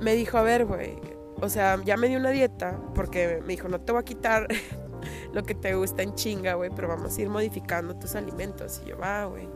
Me 0.00 0.14
dijo, 0.14 0.38
a 0.38 0.42
ver, 0.42 0.66
güey, 0.66 0.96
o 1.40 1.48
sea, 1.48 1.80
ya 1.84 1.96
me 1.96 2.08
dio 2.08 2.18
una 2.18 2.30
dieta, 2.30 2.78
porque 2.94 3.40
me 3.42 3.48
dijo, 3.48 3.68
no 3.68 3.80
te 3.80 3.92
voy 3.92 4.00
a 4.00 4.04
quitar 4.04 4.46
lo 5.32 5.42
que 5.42 5.54
te 5.54 5.74
gusta 5.74 6.02
en 6.02 6.14
chinga, 6.14 6.54
güey, 6.54 6.70
pero 6.74 6.88
vamos 6.88 7.16
a 7.16 7.22
ir 7.22 7.28
modificando 7.28 7.96
tus 7.96 8.14
alimentos. 8.14 8.82
Y 8.84 8.90
yo, 8.90 8.98
va, 8.98 9.24
güey. 9.24 9.48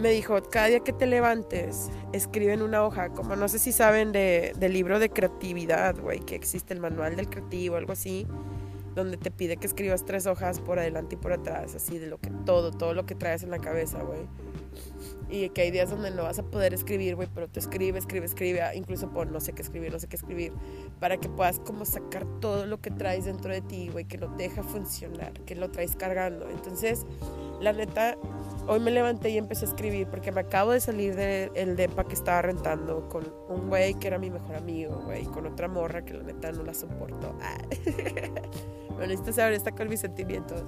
Me 0.00 0.10
dijo, 0.10 0.42
cada 0.50 0.66
día 0.66 0.80
que 0.80 0.92
te 0.92 1.06
levantes, 1.06 1.90
escribe 2.12 2.52
en 2.52 2.62
una 2.62 2.84
hoja, 2.84 3.10
como 3.10 3.36
no 3.36 3.48
sé 3.48 3.60
si 3.60 3.70
saben 3.70 4.10
de, 4.10 4.52
del 4.58 4.72
libro 4.72 4.98
de 4.98 5.10
creatividad, 5.10 5.96
güey, 5.98 6.20
que 6.20 6.34
existe 6.34 6.74
el 6.74 6.80
manual 6.80 7.14
del 7.14 7.30
creativo, 7.30 7.76
algo 7.76 7.92
así 7.92 8.26
donde 8.96 9.18
te 9.18 9.30
pide 9.30 9.58
que 9.58 9.66
escribas 9.66 10.04
tres 10.04 10.26
hojas 10.26 10.58
por 10.58 10.78
adelante 10.78 11.14
y 11.14 11.18
por 11.18 11.32
atrás, 11.32 11.74
así 11.74 11.98
de 11.98 12.06
lo 12.06 12.18
que 12.18 12.30
todo, 12.46 12.72
todo 12.72 12.94
lo 12.94 13.04
que 13.04 13.14
traes 13.14 13.42
en 13.42 13.50
la 13.50 13.58
cabeza, 13.58 14.02
güey. 14.02 14.26
Y 15.28 15.50
que 15.50 15.62
hay 15.62 15.70
días 15.70 15.90
donde 15.90 16.10
no 16.10 16.22
vas 16.22 16.38
a 16.38 16.44
poder 16.44 16.72
escribir, 16.72 17.14
güey, 17.14 17.28
pero 17.34 17.46
te 17.48 17.60
escribe, 17.60 17.98
escribe, 17.98 18.24
escribe, 18.24 18.62
ah, 18.62 18.74
incluso 18.74 19.10
por 19.10 19.26
no 19.26 19.40
sé 19.40 19.52
qué 19.52 19.60
escribir, 19.60 19.92
no 19.92 19.98
sé 19.98 20.08
qué 20.08 20.16
escribir, 20.16 20.52
para 20.98 21.18
que 21.18 21.28
puedas 21.28 21.58
como 21.58 21.84
sacar 21.84 22.24
todo 22.40 22.64
lo 22.64 22.80
que 22.80 22.90
traes 22.90 23.26
dentro 23.26 23.52
de 23.52 23.60
ti, 23.60 23.88
güey, 23.92 24.06
que 24.06 24.16
no 24.16 24.34
te 24.34 24.44
deja 24.44 24.62
funcionar, 24.62 25.32
que 25.44 25.54
lo 25.56 25.70
traes 25.70 25.94
cargando. 25.94 26.48
Entonces, 26.48 27.04
la 27.60 27.72
neta, 27.72 28.16
hoy 28.66 28.80
me 28.80 28.90
levanté 28.90 29.28
y 29.30 29.36
empecé 29.36 29.66
a 29.66 29.68
escribir 29.68 30.06
porque 30.06 30.32
me 30.32 30.40
acabo 30.40 30.70
de 30.70 30.80
salir 30.80 31.14
del 31.16 31.76
depa 31.76 32.04
que 32.04 32.14
estaba 32.14 32.40
rentando 32.42 33.08
con 33.10 33.24
un 33.48 33.68
güey 33.68 33.94
que 33.94 34.06
era 34.06 34.18
mi 34.18 34.30
mejor 34.30 34.54
amigo, 34.54 35.02
güey, 35.04 35.24
con 35.24 35.46
otra 35.46 35.68
morra 35.68 36.02
que 36.04 36.14
la 36.14 36.22
neta 36.22 36.50
no 36.52 36.62
la 36.62 36.72
soporto. 36.72 37.36
Ah. 37.42 37.58
bueno, 38.96 39.12
esto 39.12 39.32
se 39.32 39.54
está 39.54 39.72
con 39.72 39.88
mis 39.88 40.00
sentimientos. 40.00 40.62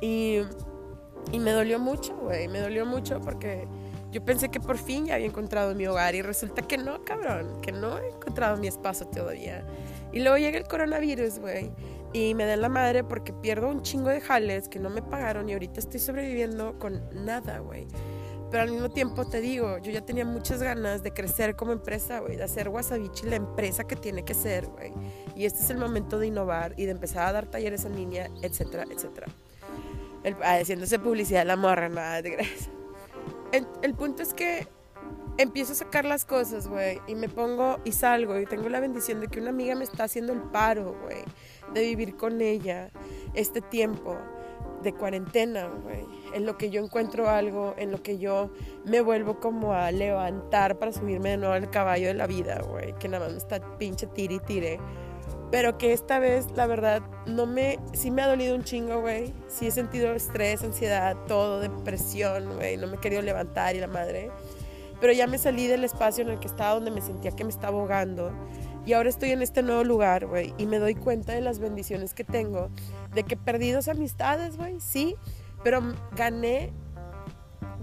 Y, 0.00 0.40
y 1.32 1.38
me 1.38 1.52
dolió 1.52 1.78
mucho, 1.78 2.16
güey, 2.16 2.48
me 2.48 2.60
dolió 2.60 2.86
mucho 2.86 3.20
porque 3.20 3.66
yo 4.10 4.24
pensé 4.24 4.48
que 4.48 4.60
por 4.60 4.78
fin 4.78 5.06
ya 5.06 5.14
había 5.14 5.26
encontrado 5.26 5.74
mi 5.74 5.86
hogar 5.86 6.14
y 6.14 6.22
resulta 6.22 6.62
que 6.62 6.78
no, 6.78 7.04
cabrón, 7.04 7.60
que 7.60 7.72
no 7.72 7.98
he 7.98 8.08
encontrado 8.08 8.56
mi 8.56 8.66
espacio 8.66 9.06
todavía. 9.06 9.64
Y 10.12 10.20
luego 10.20 10.38
llega 10.38 10.56
el 10.58 10.66
coronavirus, 10.66 11.40
güey, 11.40 11.70
y 12.14 12.34
me 12.34 12.46
den 12.46 12.62
la 12.62 12.70
madre 12.70 13.04
porque 13.04 13.32
pierdo 13.34 13.68
un 13.68 13.82
chingo 13.82 14.08
de 14.08 14.20
jales 14.20 14.68
que 14.68 14.78
no 14.78 14.88
me 14.88 15.02
pagaron 15.02 15.48
y 15.48 15.52
ahorita 15.52 15.80
estoy 15.80 16.00
sobreviviendo 16.00 16.78
con 16.78 17.02
nada, 17.12 17.58
güey. 17.58 17.86
Pero 18.50 18.62
al 18.62 18.70
mismo 18.70 18.88
tiempo 18.88 19.26
te 19.26 19.40
digo, 19.40 19.78
yo 19.78 19.90
ya 19.90 20.00
tenía 20.00 20.24
muchas 20.24 20.62
ganas 20.62 21.02
de 21.02 21.12
crecer 21.12 21.54
como 21.54 21.72
empresa, 21.72 22.20
güey, 22.20 22.36
de 22.36 22.44
hacer 22.44 22.68
Wasabichi 22.68 23.26
la 23.26 23.36
empresa 23.36 23.84
que 23.84 23.96
tiene 23.96 24.24
que 24.24 24.34
ser, 24.34 24.66
güey. 24.66 24.92
Y 25.36 25.44
este 25.44 25.62
es 25.62 25.70
el 25.70 25.76
momento 25.76 26.18
de 26.18 26.28
innovar 26.28 26.74
y 26.76 26.86
de 26.86 26.92
empezar 26.92 27.28
a 27.28 27.32
dar 27.32 27.46
talleres 27.46 27.84
en 27.84 27.96
línea, 27.96 28.30
etcétera, 28.42 28.84
etcétera. 28.90 29.26
El, 30.24 30.34
ah, 30.42 30.58
haciéndose 30.60 30.98
publicidad 30.98 31.46
la 31.46 31.56
morra, 31.56 31.88
nada 31.88 32.22
de 32.22 32.30
gracias 32.30 32.70
el, 33.52 33.94
punto 33.94 34.22
es 34.22 34.34
que 34.34 34.66
empiezo 35.36 35.72
a 35.72 35.76
sacar 35.76 36.04
las 36.04 36.24
cosas, 36.24 36.68
güey, 36.68 37.00
y 37.06 37.14
me 37.14 37.28
pongo 37.28 37.78
y 37.84 37.92
salgo 37.92 38.38
y 38.38 38.46
tengo 38.46 38.68
la 38.68 38.80
bendición 38.80 39.20
de 39.20 39.28
que 39.28 39.40
una 39.40 39.50
amiga 39.50 39.74
me 39.74 39.84
está 39.84 40.04
haciendo 40.04 40.32
el 40.32 40.40
paro, 40.40 40.96
güey, 41.02 41.24
de 41.72 41.82
vivir 41.82 42.16
con 42.16 42.40
ella 42.40 42.90
este 43.34 43.60
tiempo 43.60 44.16
de 44.82 44.92
cuarentena, 44.94 45.68
güey, 45.82 46.06
en 46.34 46.46
lo 46.46 46.56
que 46.56 46.70
yo 46.70 46.82
encuentro 46.82 47.28
algo, 47.28 47.74
en 47.78 47.90
lo 47.90 48.02
que 48.02 48.18
yo 48.18 48.50
me 48.84 49.00
vuelvo 49.00 49.40
como 49.40 49.72
a 49.72 49.90
levantar 49.90 50.78
para 50.78 50.92
subirme 50.92 51.30
de 51.30 51.36
nuevo 51.38 51.54
al 51.54 51.70
caballo 51.70 52.08
de 52.08 52.14
la 52.14 52.26
vida, 52.26 52.60
güey, 52.68 52.94
que 52.94 53.08
nada 53.08 53.24
más 53.24 53.32
me 53.32 53.38
está 53.38 53.78
pinche 53.78 54.06
tire 54.06 54.34
y 54.34 54.40
tire 54.40 54.80
pero 55.50 55.78
que 55.78 55.92
esta 55.92 56.18
vez, 56.18 56.46
la 56.56 56.66
verdad, 56.66 57.02
no 57.26 57.46
me. 57.46 57.78
Sí 57.94 58.10
me 58.10 58.22
ha 58.22 58.28
dolido 58.28 58.54
un 58.54 58.64
chingo, 58.64 59.00
güey. 59.00 59.32
Sí 59.48 59.66
he 59.66 59.70
sentido 59.70 60.12
estrés, 60.12 60.62
ansiedad, 60.62 61.16
todo, 61.26 61.60
depresión, 61.60 62.56
güey. 62.56 62.76
No 62.76 62.86
me 62.86 62.96
he 62.96 63.00
querido 63.00 63.22
levantar 63.22 63.74
y 63.74 63.80
la 63.80 63.86
madre. 63.86 64.30
Pero 65.00 65.12
ya 65.12 65.26
me 65.26 65.38
salí 65.38 65.66
del 65.66 65.84
espacio 65.84 66.22
en 66.22 66.30
el 66.30 66.38
que 66.38 66.48
estaba, 66.48 66.74
donde 66.74 66.90
me 66.90 67.00
sentía 67.00 67.30
que 67.30 67.44
me 67.44 67.50
estaba 67.50 67.78
ahogando. 67.78 68.30
Y 68.84 68.92
ahora 68.92 69.08
estoy 69.08 69.30
en 69.30 69.40
este 69.40 69.62
nuevo 69.62 69.84
lugar, 69.84 70.26
güey. 70.26 70.52
Y 70.58 70.66
me 70.66 70.78
doy 70.78 70.94
cuenta 70.94 71.32
de 71.32 71.40
las 71.40 71.60
bendiciones 71.60 72.12
que 72.12 72.24
tengo. 72.24 72.68
De 73.18 73.24
que 73.24 73.36
perdí 73.36 73.72
dos 73.72 73.88
amistades, 73.88 74.56
güey, 74.56 74.78
sí. 74.78 75.16
Pero 75.64 75.82
gané 76.14 76.72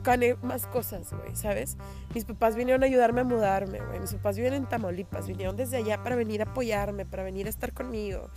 gané 0.01 0.35
más 0.43 0.65
cosas, 0.65 1.11
güey, 1.11 1.35
¿sabes? 1.35 1.75
Mis 2.13 2.23
papás 2.23 2.55
vinieron 2.55 2.83
a 2.83 2.85
ayudarme 2.85 3.19
a 3.19 3.23
mudarme, 3.25 3.79
güey. 3.81 3.99
Mis 3.99 4.13
papás 4.13 4.37
viven 4.37 4.53
en 4.53 4.65
Tamaulipas, 4.65 5.27
vinieron 5.27 5.57
desde 5.57 5.75
allá 5.75 6.01
para 6.03 6.15
venir 6.15 6.41
a 6.41 6.45
apoyarme, 6.45 7.05
para 7.05 7.23
venir 7.23 7.47
a 7.47 7.49
estar 7.49 7.73
conmigo. 7.73 8.29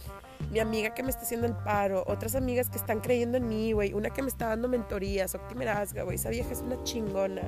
Mi 0.50 0.58
amiga 0.58 0.92
que 0.92 1.04
me 1.04 1.10
está 1.10 1.22
haciendo 1.22 1.46
el 1.46 1.54
paro, 1.54 2.02
otras 2.08 2.34
amigas 2.34 2.68
que 2.68 2.78
están 2.78 2.98
creyendo 2.98 3.36
en 3.36 3.46
mí, 3.46 3.70
güey. 3.70 3.92
Una 3.92 4.10
que 4.10 4.22
me 4.22 4.28
está 4.28 4.48
dando 4.48 4.66
mentorías, 4.68 5.36
Optimerazga, 5.36 6.02
güey. 6.02 6.16
Esa 6.16 6.30
vieja 6.30 6.50
es 6.50 6.62
una 6.62 6.82
chingona. 6.82 7.42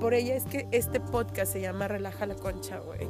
Por 0.00 0.14
ella 0.14 0.34
es 0.34 0.44
que 0.44 0.66
este 0.70 0.98
podcast 0.98 1.52
se 1.52 1.60
llama 1.60 1.88
Relaja 1.88 2.24
la 2.24 2.36
Concha, 2.36 2.78
güey 2.78 3.06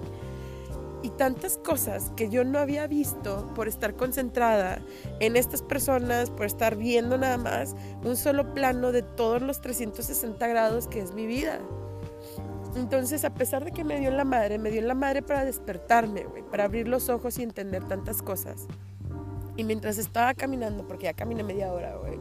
y 1.04 1.10
tantas 1.10 1.58
cosas 1.58 2.10
que 2.16 2.30
yo 2.30 2.44
no 2.44 2.58
había 2.58 2.86
visto 2.86 3.52
por 3.54 3.68
estar 3.68 3.94
concentrada 3.94 4.80
en 5.20 5.36
estas 5.36 5.60
personas, 5.60 6.30
por 6.30 6.46
estar 6.46 6.76
viendo 6.76 7.18
nada 7.18 7.36
más 7.36 7.76
un 8.02 8.16
solo 8.16 8.54
plano 8.54 8.90
de 8.90 9.02
todos 9.02 9.42
los 9.42 9.60
360 9.60 10.46
grados 10.46 10.88
que 10.88 11.00
es 11.00 11.12
mi 11.12 11.26
vida. 11.26 11.60
Entonces, 12.74 13.26
a 13.26 13.34
pesar 13.34 13.66
de 13.66 13.72
que 13.72 13.84
me 13.84 14.00
dio 14.00 14.10
la 14.12 14.24
madre, 14.24 14.58
me 14.58 14.70
dio 14.70 14.80
la 14.80 14.94
madre 14.94 15.20
para 15.20 15.44
despertarme, 15.44 16.24
güey, 16.24 16.42
para 16.42 16.64
abrir 16.64 16.88
los 16.88 17.10
ojos 17.10 17.38
y 17.38 17.42
entender 17.42 17.86
tantas 17.86 18.22
cosas. 18.22 18.66
Y 19.58 19.64
mientras 19.64 19.98
estaba 19.98 20.32
caminando, 20.32 20.88
porque 20.88 21.04
ya 21.04 21.12
caminé 21.12 21.42
media 21.42 21.70
hora, 21.70 21.96
güey, 21.96 22.18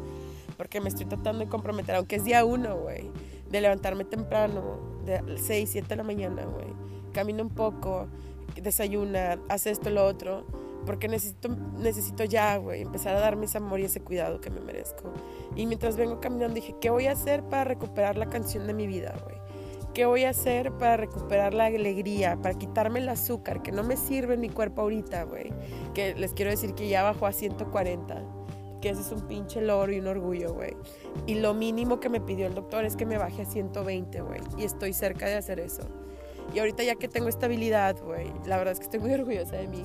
porque 0.58 0.82
me 0.82 0.90
estoy 0.90 1.06
tratando 1.06 1.40
de 1.40 1.50
comprometer, 1.50 1.96
aunque 1.96 2.18
es 2.18 2.25
día 2.25 2.44
uno, 2.44 2.75
güey, 2.75 3.10
de 3.50 3.62
levantarme 3.62 4.04
temprano, 4.04 5.00
de 5.06 5.38
6, 5.38 5.70
7 5.72 5.88
de 5.88 5.96
la 5.96 6.04
mañana, 6.04 6.44
güey, 6.44 6.68
camino 7.13 7.44
un 7.44 7.50
poco, 7.50 8.10
desayuna, 8.62 9.40
hace 9.50 9.72
esto, 9.72 9.90
lo 9.90 10.06
otro, 10.06 10.46
porque 10.86 11.08
necesito, 11.08 11.50
necesito 11.78 12.24
ya, 12.24 12.58
güey, 12.58 12.82
empezar 12.82 13.16
a 13.16 13.20
darme 13.20 13.46
ese 13.46 13.58
amor 13.58 13.80
y 13.80 13.86
ese 13.86 14.02
cuidado 14.02 14.42
que 14.42 14.50
me 14.50 14.60
merezco. 14.60 15.14
Y 15.56 15.66
mientras 15.66 15.98
vengo 15.98 16.20
caminando 16.20 16.56
dije, 16.56 16.76
¿qué 16.82 16.90
voy 16.90 17.08
a 17.08 17.14
hacer 17.14 17.44
para 17.44 17.64
recuperar 17.64 18.18
la 18.18 18.28
canción 18.28 18.68
de 18.68 18.74
mi 18.74 18.88
vida, 18.88 19.16
güey? 19.24 19.38
¿Qué 19.94 20.06
voy 20.06 20.24
a 20.24 20.32
hacer 20.32 20.72
para 20.72 20.98
recuperar 20.98 21.54
la 21.54 21.66
alegría, 21.66 22.36
para 22.42 22.58
quitarme 22.58 23.00
el 23.00 23.10
azúcar, 23.10 23.62
que 23.62 23.72
no 23.72 23.84
me 23.84 23.96
sirve 23.96 24.34
en 24.34 24.40
mi 24.40 24.50
cuerpo 24.50 24.82
ahorita, 24.82 25.24
güey? 25.24 25.54
Que 25.94 26.16
les 26.16 26.34
quiero 26.34 26.50
decir 26.50 26.74
que 26.74 26.90
ya 26.90 27.04
bajó 27.04 27.28
a 27.28 27.32
140, 27.32 28.24
que 28.82 28.90
ese 28.90 29.02
es 29.02 29.12
un 29.12 29.28
pinche 29.28 29.62
logro 29.62 29.94
y 29.94 30.00
un 30.00 30.08
orgullo, 30.08 30.56
güey. 30.56 30.76
Y 31.28 31.36
lo 31.36 31.54
mínimo 31.54 32.00
que 32.00 32.10
me 32.10 32.20
pidió 32.20 32.48
el 32.48 32.56
doctor 32.56 32.86
es 32.86 32.96
que 32.96 33.06
me 33.06 33.20
baje 33.20 33.44
a 33.44 33.46
120, 33.46 34.22
güey. 34.22 34.42
Y 34.58 34.64
estoy 34.64 34.94
cerca 34.94 35.28
de 35.28 35.36
hacer 35.36 35.60
eso. 35.60 35.88
Y 36.54 36.60
ahorita 36.60 36.84
ya 36.84 36.96
que 36.96 37.08
tengo 37.08 37.30
estabilidad, 37.30 37.98
güey, 38.04 38.32
la 38.46 38.58
verdad 38.58 38.74
es 38.74 38.80
que 38.80 38.86
estoy 38.86 39.00
muy 39.00 39.14
orgullosa 39.14 39.58
de 39.58 39.68
mí. 39.68 39.84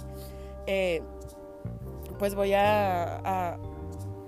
Eh, 0.66 1.02
pues 2.18 2.34
voy 2.34 2.52
a, 2.52 3.56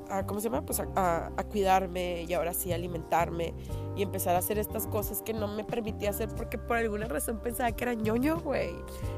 a, 0.08 0.26
¿cómo 0.26 0.40
se 0.40 0.48
llama? 0.48 0.64
Pues 0.64 0.80
a, 0.80 1.32
a, 1.36 1.44
cuidarme 1.44 2.22
y 2.22 2.32
ahora 2.34 2.54
sí 2.54 2.72
alimentarme 2.72 3.54
y 3.96 4.02
empezar 4.02 4.36
a 4.36 4.38
hacer 4.38 4.58
estas 4.58 4.86
cosas 4.86 5.22
que 5.22 5.32
no 5.32 5.48
me 5.48 5.64
permitía 5.64 6.10
hacer 6.10 6.28
porque 6.36 6.56
por 6.56 6.76
alguna 6.76 7.08
razón 7.08 7.40
pensaba 7.40 7.72
que 7.72 7.84
era 7.84 7.94
ñoño, 7.94 8.40
güey. 8.40 8.70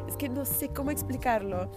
Es 0.09 0.17
que 0.17 0.29
no 0.29 0.45
sé 0.45 0.69
cómo 0.69 0.91
explicarlo 0.91 1.71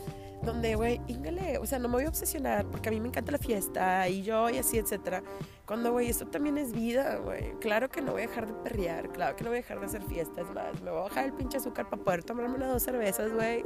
donde, 0.43 0.75
güey, 0.75 1.01
íngale, 1.07 1.57
o 1.57 1.65
sea, 1.65 1.79
no 1.79 1.87
me 1.87 1.95
voy 1.95 2.05
a 2.05 2.09
obsesionar 2.09 2.65
porque 2.65 2.89
a 2.89 2.91
mí 2.91 2.99
me 2.99 3.07
encanta 3.07 3.31
la 3.31 3.37
fiesta 3.37 4.07
y 4.07 4.23
yo 4.23 4.49
y 4.49 4.57
así, 4.57 4.77
etcétera. 4.77 5.23
Cuando, 5.65 5.91
güey, 5.91 6.09
esto 6.09 6.27
también 6.27 6.57
es 6.57 6.73
vida, 6.73 7.17
güey. 7.17 7.53
Claro 7.59 7.89
que 7.89 8.01
no 8.01 8.11
voy 8.11 8.23
a 8.23 8.27
dejar 8.27 8.47
de 8.47 8.53
perrear, 8.53 9.09
claro 9.11 9.35
que 9.35 9.43
no 9.43 9.49
voy 9.49 9.57
a 9.57 9.61
dejar 9.61 9.79
de 9.79 9.85
hacer 9.87 10.03
fiestas 10.03 10.45
más. 10.53 10.79
Me 10.81 10.91
voy 10.91 10.99
a 10.99 11.03
bajar 11.03 11.25
el 11.25 11.33
pinche 11.33 11.57
azúcar 11.57 11.89
para 11.89 12.03
poder 12.03 12.23
tomarme 12.23 12.55
unas 12.55 12.69
dos 12.69 12.83
cervezas, 12.83 13.33
güey. 13.33 13.63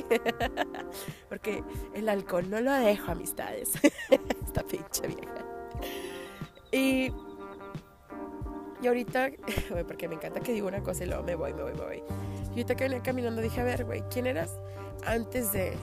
porque 1.29 1.63
el 1.93 2.07
alcohol 2.07 2.49
no 2.49 2.61
lo 2.61 2.71
dejo, 2.71 3.11
amistades. 3.11 3.71
Esta 4.45 4.63
pinche 4.63 5.07
vieja. 5.07 5.45
Y. 6.71 7.11
Y 8.81 8.87
ahorita, 8.87 9.29
güey, 9.69 9.83
porque 9.83 10.07
me 10.07 10.15
encanta 10.15 10.39
que 10.39 10.53
digo 10.53 10.67
una 10.67 10.81
cosa 10.81 11.03
y 11.03 11.07
luego 11.07 11.23
me 11.23 11.35
voy, 11.35 11.53
me 11.53 11.63
voy, 11.63 11.73
me 11.73 11.81
voy. 11.81 12.03
Y 12.45 12.49
ahorita 12.51 12.75
que 12.75 12.85
venía 12.85 13.01
caminando 13.01 13.41
dije, 13.41 13.59
a 13.59 13.65
ver, 13.65 13.83
güey, 13.83 14.03
¿quién 14.09 14.25
eras 14.25 14.57
antes 15.05 15.51
de 15.51 15.73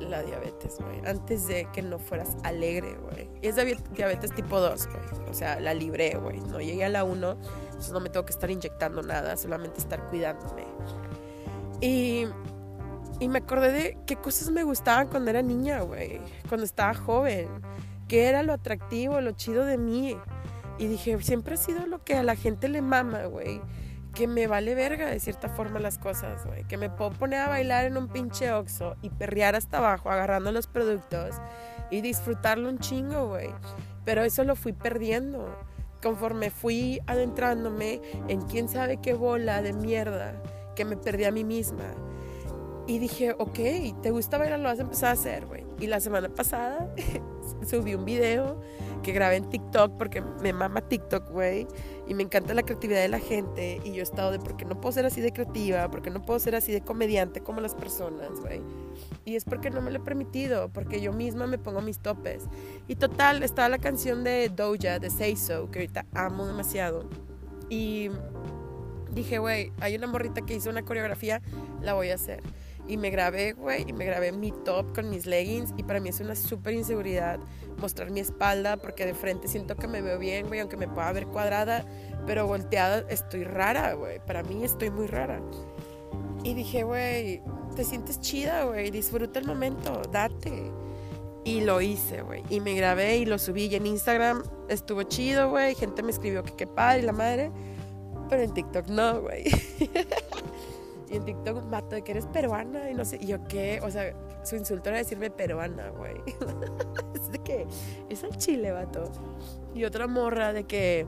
la 0.00 0.22
diabetes, 0.22 0.78
güey. 0.80 1.00
Antes 1.06 1.46
de 1.48 1.68
que 1.72 1.82
no 1.82 1.98
fueras 1.98 2.36
alegre, 2.44 2.96
güey. 2.96 3.28
Y 3.42 3.48
es 3.48 3.56
diabetes 3.94 4.32
tipo 4.34 4.60
2, 4.60 4.88
güey. 4.88 5.30
O 5.30 5.34
sea, 5.34 5.60
la 5.60 5.74
libré, 5.74 6.16
güey. 6.16 6.40
No 6.40 6.60
llegué 6.60 6.84
a 6.84 6.88
la 6.88 7.04
1, 7.04 7.36
entonces 7.66 7.92
no 7.92 8.00
me 8.00 8.10
tengo 8.10 8.26
que 8.26 8.32
estar 8.32 8.50
inyectando 8.50 9.02
nada, 9.02 9.36
solamente 9.36 9.80
estar 9.80 10.06
cuidándome. 10.08 10.64
Y, 11.80 12.26
y 13.20 13.28
me 13.28 13.38
acordé 13.38 13.72
de 13.72 13.98
qué 14.06 14.16
cosas 14.16 14.50
me 14.50 14.62
gustaban 14.64 15.08
cuando 15.08 15.30
era 15.30 15.42
niña, 15.42 15.80
güey. 15.80 16.20
Cuando 16.48 16.64
estaba 16.64 16.94
joven. 16.94 17.48
¿Qué 18.08 18.26
era 18.26 18.42
lo 18.42 18.52
atractivo, 18.52 19.20
lo 19.20 19.32
chido 19.32 19.64
de 19.64 19.78
mí? 19.78 20.16
Y 20.78 20.86
dije, 20.86 21.20
siempre 21.22 21.54
ha 21.54 21.56
sido 21.56 21.86
lo 21.86 22.04
que 22.04 22.14
a 22.14 22.22
la 22.22 22.36
gente 22.36 22.68
le 22.68 22.82
mama, 22.82 23.24
güey 23.24 23.60
que 24.16 24.26
me 24.26 24.46
vale 24.46 24.74
verga 24.74 25.10
de 25.10 25.20
cierta 25.20 25.50
forma 25.50 25.78
las 25.78 25.98
cosas, 25.98 26.46
güey. 26.46 26.64
Que 26.64 26.78
me 26.78 26.88
puedo 26.88 27.10
poner 27.10 27.40
a 27.40 27.48
bailar 27.48 27.84
en 27.84 27.98
un 27.98 28.08
pinche 28.08 28.50
oxo 28.50 28.96
y 29.02 29.10
perrear 29.10 29.54
hasta 29.54 29.76
abajo 29.76 30.10
agarrando 30.10 30.50
los 30.52 30.66
productos 30.66 31.34
y 31.90 32.00
disfrutarlo 32.00 32.70
un 32.70 32.78
chingo, 32.78 33.28
güey. 33.28 33.50
Pero 34.06 34.22
eso 34.22 34.42
lo 34.42 34.56
fui 34.56 34.72
perdiendo 34.72 35.54
conforme 36.02 36.50
fui 36.50 36.98
adentrándome 37.06 38.00
en 38.28 38.40
quién 38.40 38.70
sabe 38.70 39.02
qué 39.02 39.12
bola 39.12 39.60
de 39.60 39.74
mierda 39.74 40.42
que 40.74 40.86
me 40.86 40.96
perdí 40.96 41.24
a 41.24 41.30
mí 41.30 41.44
misma. 41.44 41.84
Y 42.86 42.98
dije, 42.98 43.34
ok, 43.38 44.00
¿te 44.00 44.10
gusta 44.12 44.38
bailar? 44.38 44.60
Lo 44.60 44.68
vas 44.70 44.78
a 44.78 44.82
empezar 44.82 45.10
a 45.10 45.12
hacer, 45.12 45.44
güey. 45.44 45.66
Y 45.78 45.88
la 45.88 46.00
semana 46.00 46.30
pasada 46.30 46.88
subí 47.68 47.94
un 47.94 48.06
video 48.06 48.62
que 49.06 49.12
grabé 49.12 49.36
en 49.36 49.48
TikTok 49.48 49.92
porque 49.98 50.20
me 50.42 50.52
mama 50.52 50.80
TikTok, 50.80 51.30
güey. 51.30 51.68
Y 52.08 52.14
me 52.14 52.24
encanta 52.24 52.54
la 52.54 52.64
creatividad 52.64 53.00
de 53.00 53.08
la 53.08 53.20
gente. 53.20 53.80
Y 53.84 53.92
yo 53.92 54.00
he 54.00 54.02
estado 54.02 54.32
de 54.32 54.40
porque 54.40 54.64
no 54.64 54.80
puedo 54.80 54.92
ser 54.92 55.06
así 55.06 55.20
de 55.20 55.32
creativa, 55.32 55.88
porque 55.92 56.10
no 56.10 56.22
puedo 56.22 56.40
ser 56.40 56.56
así 56.56 56.72
de 56.72 56.80
comediante 56.80 57.40
como 57.40 57.60
las 57.60 57.76
personas, 57.76 58.40
güey. 58.40 58.60
Y 59.24 59.36
es 59.36 59.44
porque 59.44 59.70
no 59.70 59.80
me 59.80 59.92
lo 59.92 59.98
he 59.98 60.00
permitido, 60.00 60.70
porque 60.70 61.00
yo 61.00 61.12
misma 61.12 61.46
me 61.46 61.56
pongo 61.56 61.82
mis 61.82 62.00
topes. 62.00 62.46
Y 62.88 62.96
total, 62.96 63.44
estaba 63.44 63.68
la 63.68 63.78
canción 63.78 64.24
de 64.24 64.48
Doja, 64.48 64.98
de 64.98 65.08
Say 65.08 65.36
So, 65.36 65.70
que 65.70 65.78
ahorita 65.78 66.04
amo 66.12 66.44
demasiado. 66.44 67.08
Y 67.70 68.10
dije, 69.12 69.38
güey, 69.38 69.72
hay 69.78 69.94
una 69.94 70.08
morrita 70.08 70.42
que 70.42 70.54
hizo 70.54 70.68
una 70.68 70.82
coreografía, 70.82 71.42
la 71.80 71.94
voy 71.94 72.10
a 72.10 72.16
hacer. 72.16 72.42
Y 72.88 72.96
me 72.96 73.10
grabé, 73.10 73.52
güey, 73.52 73.84
y 73.88 73.92
me 73.92 74.04
grabé 74.04 74.32
mi 74.32 74.50
top 74.50 74.92
con 74.96 75.10
mis 75.10 75.26
leggings. 75.26 75.72
Y 75.76 75.84
para 75.84 76.00
mí 76.00 76.08
es 76.08 76.18
una 76.18 76.34
súper 76.34 76.74
inseguridad 76.74 77.38
mostrar 77.78 78.10
mi 78.10 78.20
espalda 78.20 78.76
porque 78.76 79.06
de 79.06 79.14
frente 79.14 79.48
siento 79.48 79.76
que 79.76 79.88
me 79.88 80.02
veo 80.02 80.18
bien, 80.18 80.46
güey, 80.46 80.60
aunque 80.60 80.76
me 80.76 80.88
pueda 80.88 81.12
ver 81.12 81.26
cuadrada. 81.26 81.84
Pero 82.26 82.46
volteada 82.46 83.04
estoy 83.08 83.44
rara, 83.44 83.94
güey. 83.94 84.18
Para 84.26 84.42
mí 84.42 84.64
estoy 84.64 84.90
muy 84.90 85.06
rara. 85.06 85.40
Y 86.42 86.54
dije, 86.54 86.84
güey, 86.84 87.42
te 87.74 87.84
sientes 87.84 88.20
chida, 88.20 88.64
güey. 88.64 88.90
Disfruta 88.90 89.38
el 89.38 89.46
momento, 89.46 90.02
date. 90.10 90.72
Y 91.44 91.60
lo 91.60 91.80
hice, 91.80 92.22
güey. 92.22 92.42
Y 92.50 92.60
me 92.60 92.74
grabé 92.74 93.18
y 93.18 93.26
lo 93.26 93.38
subí. 93.38 93.66
Y 93.66 93.76
en 93.76 93.86
Instagram 93.86 94.42
estuvo 94.68 95.02
chido, 95.04 95.50
güey. 95.50 95.74
Gente 95.74 96.02
me 96.02 96.10
escribió 96.10 96.42
que 96.42 96.52
qué 96.56 96.66
padre, 96.66 97.02
la 97.02 97.12
madre. 97.12 97.52
Pero 98.28 98.42
en 98.42 98.52
TikTok 98.52 98.88
no, 98.88 99.22
güey. 99.22 99.44
y 101.08 101.16
en 101.16 101.24
TikTok 101.24 101.64
un 101.64 101.70
vato 101.70 101.94
de 101.94 102.02
que 102.02 102.12
eres 102.12 102.26
peruana 102.26 102.90
y 102.90 102.94
no 102.94 103.04
sé. 103.04 103.18
Y 103.20 103.26
yo 103.26 103.38
qué, 103.48 103.80
o 103.82 103.90
sea, 103.90 104.12
su 104.44 104.56
insulto 104.56 104.88
era 104.90 104.98
decirme 104.98 105.30
peruana, 105.30 105.90
güey. 105.90 106.16
es 107.14 107.30
de 107.30 107.38
que 107.38 107.66
es 108.08 108.24
al 108.24 108.36
chile, 108.36 108.72
vato. 108.72 109.10
Y 109.74 109.84
otra 109.84 110.06
morra 110.06 110.52
de 110.52 110.64
que, 110.64 111.06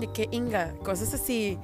de 0.00 0.12
que 0.12 0.28
Inga, 0.30 0.74
cosas 0.84 1.14
así. 1.14 1.58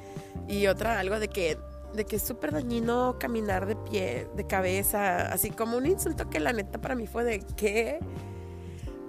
Y 0.49 0.67
otra 0.67 0.99
algo 0.99 1.19
de 1.19 1.29
que, 1.29 1.59
de 1.95 2.05
que 2.05 2.17
es 2.17 2.23
súper 2.23 2.53
dañino 2.53 3.17
caminar 3.19 3.67
de 3.67 3.77
pie, 3.77 4.27
de 4.35 4.47
cabeza, 4.47 5.33
así 5.33 5.51
como 5.51 5.77
un 5.77 5.87
insulto 5.87 6.29
que 6.29 6.41
la 6.41 6.53
neta 6.53 6.81
para 6.81 6.95
mí 6.95 7.07
fue 7.07 7.25
de 7.25 7.41
qué. 7.57 7.99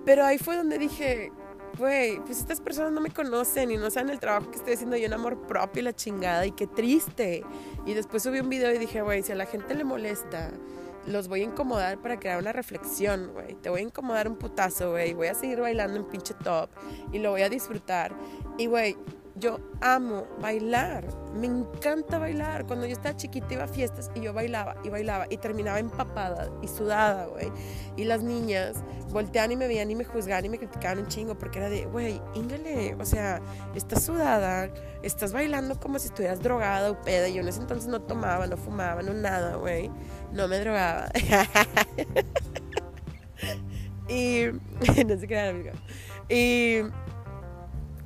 Pero 0.06 0.25
ahí 0.25 0.38
fue 0.38 0.56
donde 0.56 0.77
dije, 0.77 1.32
güey, 1.77 2.20
pues 2.20 2.39
estas 2.39 2.62
personas 2.62 2.91
no 2.91 3.01
me 3.01 3.10
conocen 3.10 3.72
y 3.72 3.77
no 3.77 3.89
saben 3.89 4.10
el 4.10 4.20
trabajo 4.20 4.50
que 4.50 4.58
estoy 4.58 4.74
haciendo 4.74 4.98
yo 4.98 5.05
en 5.05 5.13
amor 5.13 5.48
propio 5.48 5.82
y 5.82 5.84
la 5.84 5.94
chingada 5.94 6.46
y 6.46 6.51
qué 6.51 6.67
triste. 6.67 7.44
Y 7.86 7.94
después 7.94 8.24
subí 8.24 8.39
un 8.39 8.50
video 8.50 8.74
y 8.74 8.77
dije, 8.77 9.01
güey, 9.01 9.24
si 9.24 9.32
a 9.32 9.36
la 9.36 9.46
gente 9.46 9.75
le 9.75 9.84
molesta, 9.84 10.51
los 11.08 11.27
voy 11.27 11.41
a 11.41 11.44
incomodar 11.44 12.01
para 12.01 12.20
crear 12.20 12.39
una 12.39 12.51
reflexión, 12.51 13.32
güey. 13.34 13.55
Te 13.55 13.70
voy 13.70 13.82
a 13.82 13.84
incomodar 13.84 14.27
un 14.27 14.36
putazo, 14.36 14.91
güey. 14.91 15.13
Voy 15.13 15.27
a 15.27 15.36
seguir 15.36 15.62
bailando 15.62 15.98
en 15.98 16.05
pinche 16.05 16.34
top 16.34 16.70
y 17.12 17.20
lo 17.20 17.32
voy 17.32 17.41
a 17.41 17.50
disfrutar. 17.50 18.15
Y, 18.58 18.67
güey, 18.67 18.98
yo 19.38 19.60
amo 19.82 20.25
bailar, 20.42 21.06
me 21.34 21.48
encanta 21.48 22.20
bailar. 22.20 22.65
Cuando 22.65 22.86
yo 22.86 22.94
estaba 22.94 23.18
chiquita 23.18 23.54
iba 23.54 23.65
a 23.65 23.68
fiestas 23.68 24.10
y 24.15 24.22
yo 24.22 24.34
bailaba 24.34 24.77
y 24.84 24.89
bailaba 24.89 25.27
y 25.30 25.38
terminaba 25.38 25.80
empapada 25.80 26.50
y 26.62 26.68
sudada, 26.68 27.25
güey. 27.25 27.51
Y 27.98 28.06
las 28.06 28.24
niñas 28.24 28.77
volteaban 29.12 29.51
y 29.51 29.58
me 29.58 29.68
veían 29.68 29.92
y 29.92 29.96
me 29.96 30.06
juzgaban 30.06 30.46
y 30.46 30.50
me 30.50 30.58
criticaban 30.58 31.00
un 31.00 31.08
chingo 31.08 31.38
porque 31.38 31.60
era 31.60 31.70
de, 31.70 31.86
güey, 31.86 32.22
íngale, 32.34 32.96
o 32.96 33.06
sea, 33.06 33.42
estás 33.75 34.04
sudada, 34.04 34.70
estás 35.04 35.34
bailando 35.34 35.80
como 35.80 36.00
si 36.00 36.08
estuvieras 36.08 36.42
drogada 36.42 36.92
o 36.92 37.01
peda. 37.01 37.27
Yo 37.27 37.42
en 37.42 37.50
ese 37.50 37.60
entonces 37.60 37.89
no 37.89 38.01
tomaba, 38.01 38.48
no 38.48 38.56
fumaba, 38.56 39.01
no 39.01 39.13
nada, 39.13 39.58
güey. 39.58 39.92
No 40.32 40.48
me 40.48 40.60
drogaba. 40.60 41.10
y 44.08 44.46
no 45.06 45.18
sé 45.18 45.27
qué 45.27 45.34
era, 45.34 45.50
amiga. 45.50 45.74
Y 46.30 46.84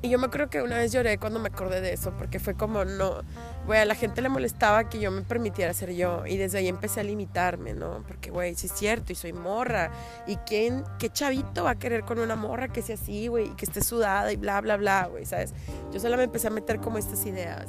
y 0.02 0.10
yo 0.10 0.18
me 0.18 0.30
creo 0.30 0.50
que 0.50 0.62
una 0.62 0.78
vez 0.78 0.94
lloré 0.94 1.18
cuando 1.18 1.40
me 1.40 1.50
acordé 1.50 1.82
de 1.82 1.92
eso, 1.92 2.14
porque 2.18 2.40
fue 2.40 2.54
como, 2.54 2.86
no, 2.86 3.22
güey, 3.66 3.82
a 3.82 3.86
la 3.86 3.96
gente 3.96 4.22
le 4.22 4.30
molestaba 4.30 4.88
que 4.88 5.00
yo 5.00 5.12
me 5.12 5.24
permitiera 5.24 5.74
ser 5.74 5.94
yo. 5.94 6.26
Y 6.26 6.38
desde 6.38 6.60
ahí 6.60 6.70
empecé 6.70 7.02
a 7.02 7.04
limitarme, 7.04 7.74
¿no? 7.74 8.04
Porque, 8.08 8.32
güey, 8.32 8.56
sí 8.56 8.68
es 8.68 8.74
cierto, 8.74 9.12
y 9.12 9.16
soy 9.16 9.34
morra. 9.34 9.92
¿Y 10.26 10.38
quién, 10.38 10.86
qué 11.00 11.10
chavito 11.10 11.66
va 11.66 11.72
a 11.72 11.76
querer 11.76 12.06
con 12.06 12.20
una 12.20 12.38
morra 12.38 12.70
que 12.70 12.82
sea 12.82 12.96
así, 12.96 13.28
güey, 13.28 13.48
y 13.48 13.56
que 13.56 13.66
esté 13.66 13.82
sudada 13.82 14.32
y 14.32 14.38
bla, 14.38 14.62
bla, 14.62 14.78
bla, 14.78 15.08
güey, 15.08 15.26
¿sabes? 15.26 15.54
Yo 15.92 16.00
solo 16.00 16.16
me 16.16 16.24
empecé 16.24 16.48
a 16.48 16.52
meter 16.52 16.80
como 16.80 16.98
estas 16.98 17.26
ideas. 17.26 17.66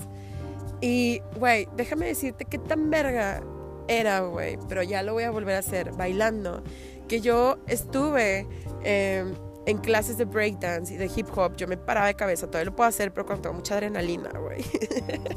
Y, 0.80 1.22
güey, 1.36 1.68
déjame 1.76 2.06
decirte 2.06 2.44
qué 2.44 2.58
tan 2.58 2.90
verga 2.90 3.42
era, 3.88 4.20
güey, 4.20 4.56
pero 4.68 4.84
ya 4.84 5.02
lo 5.02 5.14
voy 5.14 5.24
a 5.24 5.32
volver 5.32 5.56
a 5.56 5.58
hacer, 5.58 5.90
bailando. 5.94 6.62
Que 7.08 7.20
yo 7.20 7.58
estuve... 7.66 8.46
Eh, 8.84 9.24
en 9.70 9.78
clases 9.78 10.18
de 10.18 10.24
breakdance 10.24 10.92
y 10.92 10.96
de 10.96 11.11
hip 11.14 11.26
hop, 11.37 11.56
yo 11.56 11.66
me 11.66 11.76
paraba 11.76 12.06
de 12.06 12.14
cabeza, 12.14 12.46
todavía 12.46 12.70
lo 12.70 12.76
puedo 12.76 12.88
hacer, 12.88 13.12
pero 13.12 13.26
cuando 13.26 13.42
tengo 13.42 13.56
mucha 13.56 13.74
adrenalina, 13.74 14.30
güey. 14.38 14.64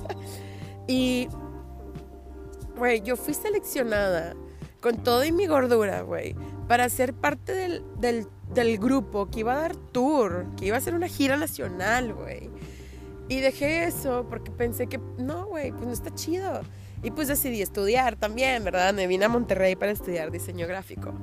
y, 0.88 1.28
güey, 2.78 3.02
yo 3.02 3.15
fui 3.15 3.34
seleccionada 3.34 4.36
con 4.82 5.02
todo 5.04 5.24
y 5.24 5.32
mi 5.32 5.48
gordura, 5.48 6.02
güey, 6.02 6.36
para 6.67 6.89
ser 6.89 7.13
parte 7.13 7.54
del, 7.54 7.84
del, 7.98 8.28
del, 8.54 8.78
grupo 8.78 9.30
que 9.30 9.41
iba 9.41 9.54
a 9.54 9.62
dar 9.62 9.76
tour, 9.76 10.46
que 10.58 10.65
iba 10.65 10.76
a 10.76 10.80
hacer 10.80 10.93
una 10.93 11.08
gira 11.08 11.38
nacional, 11.38 12.13
güey. 12.13 12.50
Y 13.30 13.39
dejé 13.39 13.86
eso 13.86 14.26
porque 14.30 14.52
pensé 14.52 14.88
que, 14.88 15.00
no, 15.17 15.46
güey, 15.46 15.72
pues 15.72 15.86
no 15.86 15.93
está 15.93 16.13
chido. 16.13 16.62
Y 17.02 17.12
pues 17.12 17.28
decidí 17.28 17.62
estudiar 17.62 18.15
también, 18.15 18.63
¿verdad? 18.63 18.93
Me 18.93 19.08
vine 19.08 19.26
a 19.26 19.30
Monterrey 19.30 19.76
para 19.76 19.91
estudiar 19.91 20.32
diseño 20.32 20.67
gráfico. 20.67 21.13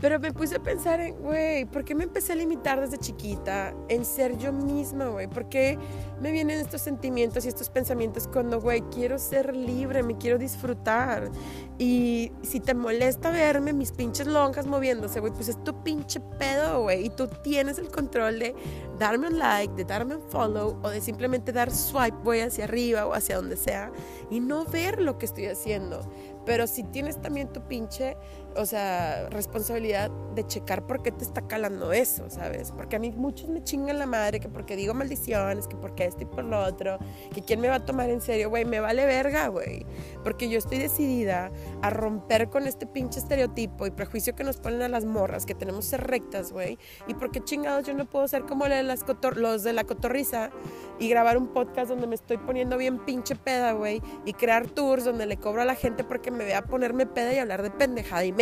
Pero 0.00 0.20
me 0.20 0.32
puse 0.32 0.56
a 0.56 0.62
pensar 0.62 1.00
en, 1.00 1.16
güey, 1.16 1.64
¿por 1.64 1.84
qué 1.84 1.94
me 1.94 2.04
empecé 2.04 2.32
a 2.32 2.36
limitar 2.36 2.80
desde 2.80 2.98
chiquita 2.98 3.74
en 3.88 4.04
ser 4.04 4.36
yo 4.36 4.52
misma, 4.52 5.08
güey? 5.08 5.26
¿Por 5.26 5.48
qué 5.48 5.78
me 6.20 6.32
vienen 6.32 6.58
estos 6.58 6.82
sentimientos 6.82 7.46
y 7.46 7.48
estos 7.48 7.70
pensamientos 7.70 8.28
cuando, 8.28 8.60
güey, 8.60 8.82
quiero 8.92 9.18
ser 9.18 9.56
libre, 9.56 10.02
me 10.02 10.18
quiero 10.18 10.36
disfrutar? 10.36 11.30
Y 11.78 12.30
si 12.42 12.60
te 12.60 12.74
molesta 12.74 13.30
verme 13.30 13.72
mis 13.72 13.90
pinches 13.92 14.26
lonjas 14.26 14.66
moviéndose, 14.66 15.20
güey, 15.20 15.32
pues 15.32 15.48
es 15.48 15.62
tu 15.64 15.82
pinche 15.82 16.20
pedo, 16.38 16.82
güey. 16.82 17.06
Y 17.06 17.10
tú 17.10 17.28
tienes 17.42 17.78
el 17.78 17.88
control 17.88 18.38
de 18.38 18.54
darme 18.98 19.28
un 19.28 19.38
like, 19.38 19.74
de 19.74 19.84
darme 19.84 20.16
un 20.16 20.22
follow 20.28 20.78
o 20.82 20.90
de 20.90 21.00
simplemente 21.00 21.52
dar 21.52 21.70
swipe, 21.70 22.18
güey, 22.22 22.42
hacia 22.42 22.64
arriba 22.64 23.06
o 23.06 23.14
hacia 23.14 23.36
donde 23.36 23.56
sea 23.56 23.90
y 24.30 24.40
no 24.40 24.64
ver 24.64 25.00
lo 25.00 25.16
que 25.16 25.26
estoy 25.26 25.46
haciendo. 25.46 26.00
Pero 26.44 26.66
si 26.66 26.84
tienes 26.84 27.20
también 27.20 27.52
tu 27.52 27.60
pinche, 27.66 28.16
o 28.56 28.66
sea, 28.66 29.28
responsabilidad 29.30 30.10
de 30.34 30.46
checar 30.46 30.86
por 30.86 31.02
qué 31.02 31.12
te 31.12 31.24
está 31.24 31.42
calando 31.42 31.92
eso, 31.92 32.28
¿sabes? 32.28 32.72
Porque 32.72 32.96
a 32.96 32.98
mí 32.98 33.10
muchos 33.10 33.48
me 33.48 33.62
chingan 33.62 33.98
la 33.98 34.06
madre 34.06 34.38
que 34.40 34.48
porque 34.48 34.76
digo 34.76 34.94
maldiciones, 34.94 35.66
que 35.66 35.76
porque 35.76 36.04
esto 36.04 36.22
y 36.22 36.26
por 36.26 36.44
lo 36.44 36.60
otro, 36.60 36.98
que 37.34 37.42
quién 37.42 37.60
me 37.60 37.68
va 37.68 37.76
a 37.76 37.84
tomar 37.84 38.10
en 38.10 38.20
serio, 38.20 38.50
güey, 38.50 38.64
me 38.64 38.80
vale 38.80 39.06
verga, 39.06 39.48
güey. 39.48 39.86
Porque 40.22 40.48
yo 40.48 40.58
estoy 40.58 40.78
decidida 40.78 41.50
a 41.82 41.90
romper 41.90 42.48
con 42.50 42.66
este 42.66 42.86
pinche 42.86 43.18
estereotipo 43.18 43.86
y 43.86 43.90
prejuicio 43.90 44.34
que 44.34 44.44
nos 44.44 44.58
ponen 44.58 44.82
a 44.82 44.88
las 44.88 45.04
morras, 45.04 45.46
que 45.46 45.54
tenemos 45.54 45.86
que 45.86 45.90
ser 45.90 46.06
rectas, 46.06 46.52
güey. 46.52 46.78
Y 47.06 47.14
porque 47.14 47.42
chingados 47.42 47.86
yo 47.86 47.94
no 47.94 48.04
puedo 48.04 48.28
ser 48.28 48.42
como 48.42 48.66
las 48.68 49.04
los 49.36 49.62
de 49.62 49.72
la 49.72 49.84
cotorriza 49.84 50.50
y 50.98 51.08
grabar 51.08 51.36
un 51.36 51.48
podcast 51.48 51.88
donde 51.88 52.06
me 52.06 52.14
estoy 52.14 52.38
poniendo 52.38 52.76
bien 52.76 52.98
pinche 53.04 53.36
peda, 53.36 53.72
güey, 53.72 54.02
y 54.24 54.32
crear 54.32 54.66
tours 54.66 55.04
donde 55.04 55.26
le 55.26 55.36
cobro 55.36 55.62
a 55.62 55.64
la 55.64 55.74
gente 55.74 56.04
porque 56.04 56.30
me 56.30 56.44
vea 56.44 56.62
ponerme 56.62 57.06
peda 57.06 57.32
y 57.32 57.38
hablar 57.38 57.62
de 57.62 57.70
pendejada 57.70 58.24
y 58.24 58.32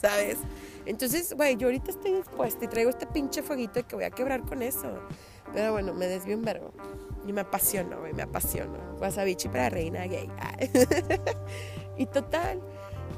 ¿sabes? 0.00 0.38
Entonces, 0.86 1.34
güey, 1.34 1.56
yo 1.56 1.68
ahorita 1.68 1.90
estoy 1.90 2.14
dispuesta 2.14 2.64
y 2.64 2.68
traigo 2.68 2.90
este 2.90 3.06
pinche 3.06 3.42
fueguito 3.42 3.86
que 3.86 3.96
voy 3.96 4.04
a 4.04 4.10
quebrar 4.10 4.42
con 4.42 4.62
eso. 4.62 4.98
Pero 5.52 5.72
bueno, 5.72 5.94
me 5.94 6.06
desvío 6.06 6.36
un 6.36 6.42
verbo. 6.42 6.72
Y 7.26 7.32
me 7.32 7.42
apasiona, 7.42 7.96
güey, 7.96 8.14
me 8.14 8.22
apasiona. 8.22 8.78
Wasabichi 8.98 9.48
para 9.48 9.68
reina 9.68 10.06
gay. 10.06 10.30
y 11.98 12.06
total, 12.06 12.60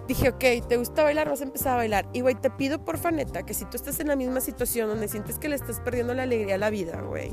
dije, 0.08 0.30
ok, 0.30 0.66
¿te 0.68 0.76
gusta 0.76 1.04
bailar? 1.04 1.28
Vas 1.28 1.40
a 1.40 1.44
empezar 1.44 1.74
a 1.74 1.76
bailar. 1.76 2.08
Y, 2.12 2.22
güey, 2.22 2.34
te 2.34 2.50
pido 2.50 2.84
por 2.84 2.98
faneta 2.98 3.44
que 3.44 3.54
si 3.54 3.64
tú 3.66 3.76
estás 3.76 4.00
en 4.00 4.08
la 4.08 4.16
misma 4.16 4.40
situación 4.40 4.88
donde 4.88 5.06
sientes 5.06 5.38
que 5.38 5.48
le 5.48 5.56
estás 5.56 5.80
perdiendo 5.80 6.12
la 6.14 6.24
alegría 6.24 6.56
a 6.56 6.58
la 6.58 6.70
vida, 6.70 7.00
güey 7.02 7.32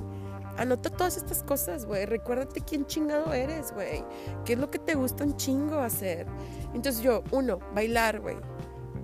Anota 0.57 0.89
todas 0.89 1.17
estas 1.17 1.43
cosas, 1.43 1.85
güey. 1.85 2.05
Recuérdate 2.05 2.61
quién 2.61 2.85
chingado 2.87 3.31
eres, 3.31 3.71
güey. 3.73 4.03
¿Qué 4.43 4.53
es 4.53 4.59
lo 4.59 4.71
que 4.71 4.79
te 4.79 4.95
gusta 4.95 5.23
un 5.23 5.37
chingo 5.37 5.79
hacer? 5.79 6.25
Entonces 6.73 7.03
yo, 7.03 7.23
uno, 7.31 7.59
bailar, 7.75 8.19
güey. 8.19 8.37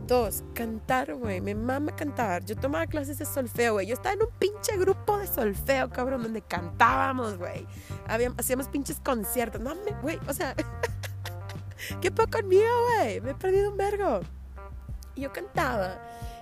Dos, 0.07 0.43
cantar, 0.53 1.13
güey. 1.15 1.39
Me 1.39 1.55
mama 1.55 1.95
cantar. 1.95 2.43
Yo 2.43 2.55
tomaba 2.55 2.85
clases 2.87 3.17
de 3.19 3.25
solfeo, 3.25 3.73
güey. 3.73 3.87
Yo 3.87 3.93
estaba 3.93 4.13
en 4.13 4.23
un 4.23 4.29
pinche 4.37 4.77
grupo 4.77 5.17
de 5.17 5.27
solfeo, 5.27 5.89
cabrón, 5.89 6.23
donde 6.23 6.41
cantábamos, 6.41 7.37
güey. 7.37 7.65
Hacíamos 8.37 8.67
pinches 8.67 8.99
conciertos. 8.99 9.61
No, 9.61 9.73
güey, 10.01 10.19
o 10.27 10.33
sea, 10.33 10.55
¿qué 12.01 12.11
poco 12.11 12.31
conmigo, 12.31 12.67
güey? 12.97 13.21
Me 13.21 13.31
he 13.31 13.35
perdido 13.35 13.71
un 13.71 13.77
vergo. 13.77 14.19
Yo 15.15 15.31
cantaba. 15.31 15.99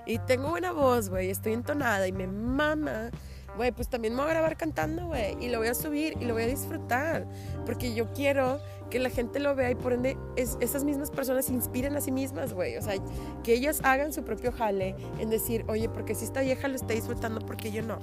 Y 0.08 0.18
tengo 0.20 0.50
buena 0.50 0.72
voz, 0.72 1.10
güey. 1.10 1.30
Estoy 1.30 1.54
entonada 1.54 2.08
y 2.08 2.12
me 2.12 2.26
mama 2.26 3.12
güey, 3.56 3.72
pues 3.72 3.90
también 3.90 4.16
me 4.16 4.22
voy 4.22 4.32
a 4.32 4.34
grabar 4.34 4.58
cantando, 4.58 5.08
güey, 5.08 5.36
y 5.44 5.50
lo 5.50 5.60
voy 5.60 5.68
a 5.68 5.74
subir 5.74 6.16
y 6.20 6.26
lo 6.26 6.34
voy 6.34 6.44
a 6.44 6.48
disfrutar, 6.48 7.28
porque 7.66 7.94
yo 7.94 8.12
quiero 8.14 8.60
que 8.92 9.00
la 9.00 9.10
gente 9.10 9.40
lo 9.40 9.56
vea 9.56 9.72
y 9.72 9.76
por 9.76 9.94
ende 9.94 10.18
esas 10.36 10.84
mismas 10.84 11.10
personas 11.10 11.46
se 11.46 11.54
inspiren 11.54 11.96
a 11.96 12.02
sí 12.02 12.12
mismas, 12.12 12.54
güey, 12.54 12.78
o 12.78 12.82
sea, 12.82 12.94
que 13.44 13.54
ellas 13.54 13.80
hagan 13.84 14.14
su 14.14 14.24
propio 14.24 14.52
jale 14.52 14.96
en 15.18 15.32
decir, 15.32 15.66
oye, 15.68 15.90
porque 15.90 16.14
si 16.14 16.26
esta 16.26 16.42
vieja 16.42 16.68
lo 16.68 16.76
está 16.76 16.94
disfrutando, 16.94 17.40
porque 17.40 17.72
yo 17.72 17.82
no? 17.82 17.98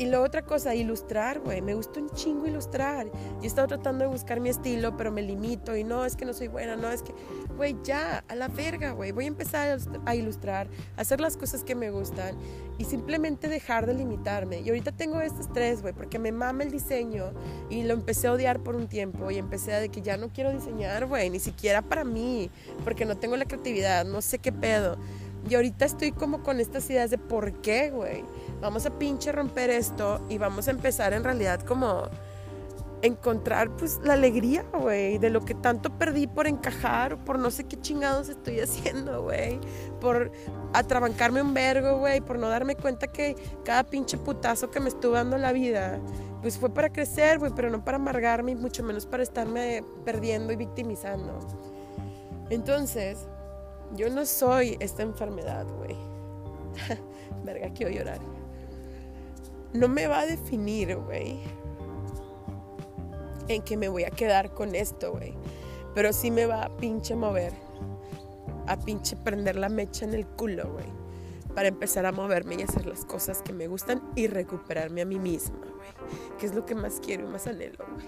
Y 0.00 0.06
luego 0.06 0.24
otra 0.24 0.40
cosa, 0.40 0.74
ilustrar, 0.74 1.40
güey. 1.40 1.60
Me 1.60 1.74
gusta 1.74 2.00
un 2.00 2.08
chingo 2.08 2.46
ilustrar. 2.46 3.06
Yo 3.06 3.42
he 3.42 3.46
estado 3.46 3.68
tratando 3.68 4.06
de 4.06 4.10
buscar 4.10 4.40
mi 4.40 4.48
estilo, 4.48 4.96
pero 4.96 5.12
me 5.12 5.20
limito 5.20 5.76
y 5.76 5.84
no, 5.84 6.06
es 6.06 6.16
que 6.16 6.24
no 6.24 6.32
soy 6.32 6.48
buena, 6.48 6.74
no, 6.74 6.90
es 6.90 7.02
que, 7.02 7.12
güey, 7.54 7.76
ya, 7.84 8.24
a 8.26 8.34
la 8.34 8.48
verga, 8.48 8.92
güey. 8.92 9.12
Voy 9.12 9.26
a 9.26 9.28
empezar 9.28 9.78
a 10.06 10.14
ilustrar, 10.14 10.68
a 10.96 11.02
hacer 11.02 11.20
las 11.20 11.36
cosas 11.36 11.64
que 11.64 11.74
me 11.74 11.90
gustan 11.90 12.34
y 12.78 12.86
simplemente 12.86 13.48
dejar 13.48 13.84
de 13.84 13.92
limitarme. 13.92 14.60
Y 14.60 14.70
ahorita 14.70 14.92
tengo 14.92 15.20
este 15.20 15.42
estrés, 15.42 15.82
güey, 15.82 15.92
porque 15.92 16.18
me 16.18 16.32
mama 16.32 16.62
el 16.62 16.70
diseño 16.70 17.34
y 17.68 17.82
lo 17.82 17.92
empecé 17.92 18.28
a 18.28 18.32
odiar 18.32 18.60
por 18.60 18.76
un 18.76 18.88
tiempo 18.88 19.30
y 19.30 19.36
empecé 19.36 19.74
a 19.74 19.80
de 19.80 19.90
que 19.90 20.00
ya 20.00 20.16
no 20.16 20.30
quiero 20.30 20.50
diseñar, 20.50 21.04
güey, 21.04 21.28
ni 21.28 21.40
siquiera 21.40 21.82
para 21.82 22.04
mí, 22.04 22.50
porque 22.84 23.04
no 23.04 23.18
tengo 23.18 23.36
la 23.36 23.44
creatividad, 23.44 24.06
no 24.06 24.22
sé 24.22 24.38
qué 24.38 24.50
pedo. 24.50 24.96
Y 25.48 25.54
ahorita 25.54 25.84
estoy 25.84 26.12
como 26.12 26.42
con 26.42 26.60
estas 26.60 26.88
ideas 26.90 27.10
de 27.10 27.18
por 27.18 27.60
qué, 27.60 27.90
güey. 27.90 28.24
Vamos 28.60 28.84
a 28.86 28.90
pinche 28.90 29.32
romper 29.32 29.70
esto 29.70 30.20
y 30.28 30.38
vamos 30.38 30.68
a 30.68 30.70
empezar 30.70 31.12
en 31.12 31.24
realidad 31.24 31.60
como 31.60 32.08
encontrar 33.02 33.70
pues 33.76 33.98
la 34.02 34.14
alegría, 34.14 34.64
güey, 34.72 35.18
de 35.18 35.30
lo 35.30 35.44
que 35.44 35.54
tanto 35.54 35.90
perdí 35.90 36.26
por 36.26 36.46
encajar, 36.46 37.16
por 37.24 37.38
no 37.38 37.50
sé 37.50 37.64
qué 37.64 37.80
chingados 37.80 38.28
estoy 38.28 38.60
haciendo, 38.60 39.22
güey, 39.22 39.58
por 40.00 40.30
atrabancarme 40.72 41.42
un 41.42 41.54
vergo, 41.54 41.98
güey, 41.98 42.20
por 42.20 42.38
no 42.38 42.48
darme 42.48 42.76
cuenta 42.76 43.06
que 43.06 43.36
cada 43.64 43.84
pinche 43.84 44.18
putazo 44.18 44.70
que 44.70 44.80
me 44.80 44.88
estuvo 44.88 45.12
dando 45.12 45.38
la 45.38 45.52
vida, 45.52 45.98
pues 46.42 46.58
fue 46.58 46.70
para 46.70 46.90
crecer, 46.90 47.38
güey, 47.38 47.52
pero 47.54 47.70
no 47.70 47.84
para 47.84 47.96
amargarme 47.96 48.52
y 48.52 48.56
mucho 48.56 48.82
menos 48.82 49.06
para 49.06 49.22
estarme 49.22 49.84
perdiendo 50.04 50.52
y 50.52 50.56
victimizando. 50.56 51.38
Entonces, 52.50 53.26
yo 53.94 54.10
no 54.10 54.26
soy 54.26 54.76
esta 54.80 55.02
enfermedad, 55.02 55.66
güey. 55.78 55.96
Verga, 57.44 57.70
quiero 57.72 57.92
llorar. 57.92 58.39
No 59.72 59.88
me 59.88 60.06
va 60.08 60.20
a 60.20 60.26
definir, 60.26 60.96
güey. 60.96 61.38
En 63.46 63.62
que 63.62 63.76
me 63.76 63.88
voy 63.88 64.04
a 64.04 64.10
quedar 64.10 64.52
con 64.52 64.74
esto, 64.74 65.12
güey. 65.12 65.34
Pero 65.94 66.12
sí 66.12 66.30
me 66.30 66.46
va 66.46 66.64
a 66.64 66.76
pinche 66.76 67.14
mover. 67.14 67.52
A 68.66 68.76
pinche 68.78 69.16
prender 69.16 69.56
la 69.56 69.68
mecha 69.68 70.04
en 70.04 70.14
el 70.14 70.26
culo, 70.26 70.72
güey. 70.72 70.86
Para 71.54 71.68
empezar 71.68 72.06
a 72.06 72.12
moverme 72.12 72.56
y 72.56 72.62
hacer 72.62 72.86
las 72.86 73.04
cosas 73.04 73.42
que 73.42 73.52
me 73.52 73.68
gustan 73.68 74.02
y 74.16 74.26
recuperarme 74.26 75.02
a 75.02 75.06
mí 75.06 75.18
misma, 75.18 75.58
güey. 75.58 76.38
Que 76.38 76.46
es 76.46 76.54
lo 76.54 76.66
que 76.66 76.74
más 76.74 77.00
quiero 77.00 77.24
y 77.24 77.28
más 77.28 77.46
anhelo, 77.46 77.84
güey. 77.94 78.06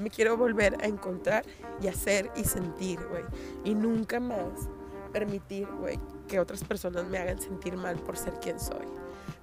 Me 0.00 0.10
quiero 0.10 0.36
volver 0.36 0.76
a 0.82 0.86
encontrar 0.86 1.44
y 1.80 1.88
hacer 1.88 2.30
y 2.36 2.44
sentir, 2.44 3.00
güey. 3.08 3.24
Y 3.64 3.74
nunca 3.74 4.20
más 4.20 4.68
permitir, 5.12 5.66
güey, 5.80 5.98
que 6.28 6.38
otras 6.38 6.62
personas 6.62 7.06
me 7.06 7.18
hagan 7.18 7.40
sentir 7.40 7.76
mal 7.76 7.96
por 7.96 8.16
ser 8.16 8.34
quien 8.34 8.60
soy. 8.60 8.86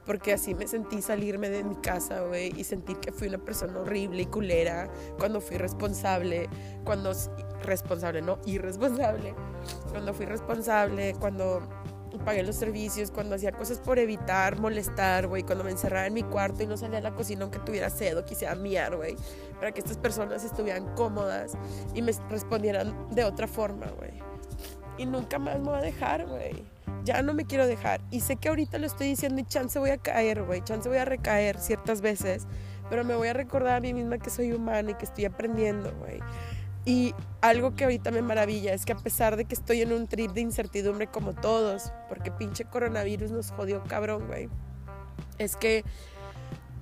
Porque 0.05 0.33
así 0.33 0.53
me 0.53 0.67
sentí 0.67 1.01
salirme 1.01 1.49
de 1.49 1.63
mi 1.63 1.75
casa, 1.75 2.21
güey, 2.21 2.51
y 2.59 2.63
sentir 2.63 2.97
que 2.97 3.11
fui 3.11 3.27
una 3.27 3.37
persona 3.37 3.79
horrible 3.79 4.23
y 4.23 4.25
culera 4.25 4.89
cuando 5.17 5.39
fui 5.39 5.57
responsable, 5.57 6.49
cuando 6.83 7.13
responsable, 7.63 8.21
no, 8.21 8.39
irresponsable, 8.45 9.33
cuando 9.91 10.13
fui 10.13 10.25
responsable, 10.25 11.15
cuando 11.19 11.61
pagué 12.25 12.43
los 12.43 12.55
servicios, 12.55 13.11
cuando 13.11 13.35
hacía 13.35 13.51
cosas 13.53 13.79
por 13.79 13.97
evitar 13.97 14.59
molestar, 14.59 15.27
güey, 15.27 15.43
cuando 15.43 15.63
me 15.63 15.71
encerraba 15.71 16.05
en 16.05 16.13
mi 16.13 16.23
cuarto 16.23 16.63
y 16.63 16.67
no 16.67 16.77
salía 16.77 16.99
a 16.99 17.01
la 17.01 17.15
cocina 17.15 17.43
aunque 17.43 17.59
tuviera 17.59 17.89
sed 17.89 18.17
o 18.17 18.25
quisiera 18.25 18.55
miar, 18.55 18.95
güey, 18.95 19.15
para 19.55 19.71
que 19.71 19.79
estas 19.79 19.97
personas 19.97 20.43
estuvieran 20.43 20.93
cómodas 20.95 21.53
y 21.93 22.01
me 22.01 22.11
respondieran 22.29 23.07
de 23.11 23.23
otra 23.23 23.47
forma, 23.47 23.87
güey 23.97 24.33
y 24.97 25.05
nunca 25.05 25.39
más 25.39 25.59
me 25.59 25.65
voy 25.65 25.77
a 25.77 25.81
dejar, 25.81 26.27
güey. 26.27 26.63
Ya 27.03 27.21
no 27.21 27.33
me 27.33 27.45
quiero 27.45 27.67
dejar. 27.67 28.01
Y 28.11 28.21
sé 28.21 28.35
que 28.35 28.49
ahorita 28.49 28.77
lo 28.77 28.87
estoy 28.87 29.07
diciendo 29.07 29.41
y 29.41 29.45
chance 29.45 29.77
voy 29.79 29.91
a 29.91 29.97
caer, 29.97 30.43
güey. 30.43 30.61
Chance 30.63 30.87
voy 30.89 30.97
a 30.97 31.05
recaer 31.05 31.59
ciertas 31.59 32.01
veces. 32.01 32.47
Pero 32.89 33.03
me 33.03 33.15
voy 33.15 33.27
a 33.27 33.33
recordar 33.33 33.77
a 33.77 33.79
mí 33.79 33.93
misma 33.93 34.17
que 34.17 34.29
soy 34.29 34.51
humana 34.51 34.91
y 34.91 34.95
que 34.95 35.05
estoy 35.05 35.25
aprendiendo, 35.25 35.93
güey. 35.99 36.19
Y 36.85 37.15
algo 37.41 37.75
que 37.75 37.85
ahorita 37.85 38.11
me 38.11 38.21
maravilla 38.21 38.73
es 38.73 38.85
que 38.85 38.91
a 38.91 38.97
pesar 38.97 39.37
de 39.37 39.45
que 39.45 39.55
estoy 39.55 39.81
en 39.81 39.93
un 39.93 40.07
trip 40.07 40.31
de 40.31 40.41
incertidumbre 40.41 41.07
como 41.07 41.33
todos, 41.33 41.93
porque 42.09 42.29
pinche 42.29 42.65
coronavirus 42.65 43.31
nos 43.31 43.51
jodió 43.51 43.83
cabrón, 43.83 44.27
güey. 44.27 44.49
Es 45.37 45.55
que, 45.55 45.85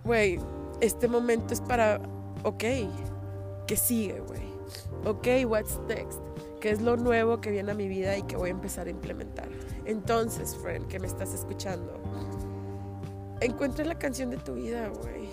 güey, 0.03 0.39
este 0.81 1.07
momento 1.07 1.53
es 1.53 1.61
para, 1.61 2.01
ok, 2.43 2.63
que 3.67 3.77
sigue, 3.77 4.19
güey. 4.21 4.41
Ok, 5.05 5.27
what's 5.47 5.79
next? 5.87 6.19
qué 6.61 6.69
es 6.69 6.81
lo 6.81 6.95
nuevo 6.95 7.41
que 7.41 7.51
viene 7.51 7.71
a 7.71 7.75
mi 7.75 7.89
vida 7.89 8.15
y 8.15 8.21
que 8.21 8.37
voy 8.37 8.49
a 8.49 8.51
empezar 8.53 8.87
a 8.87 8.91
implementar. 8.91 9.49
Entonces, 9.85 10.55
friend, 10.55 10.87
que 10.87 10.99
me 10.99 11.07
estás 11.07 11.33
escuchando, 11.33 11.99
encuentra 13.39 13.85
la 13.85 13.97
canción 13.97 14.29
de 14.29 14.37
tu 14.37 14.53
vida, 14.53 14.89
güey. 14.89 15.29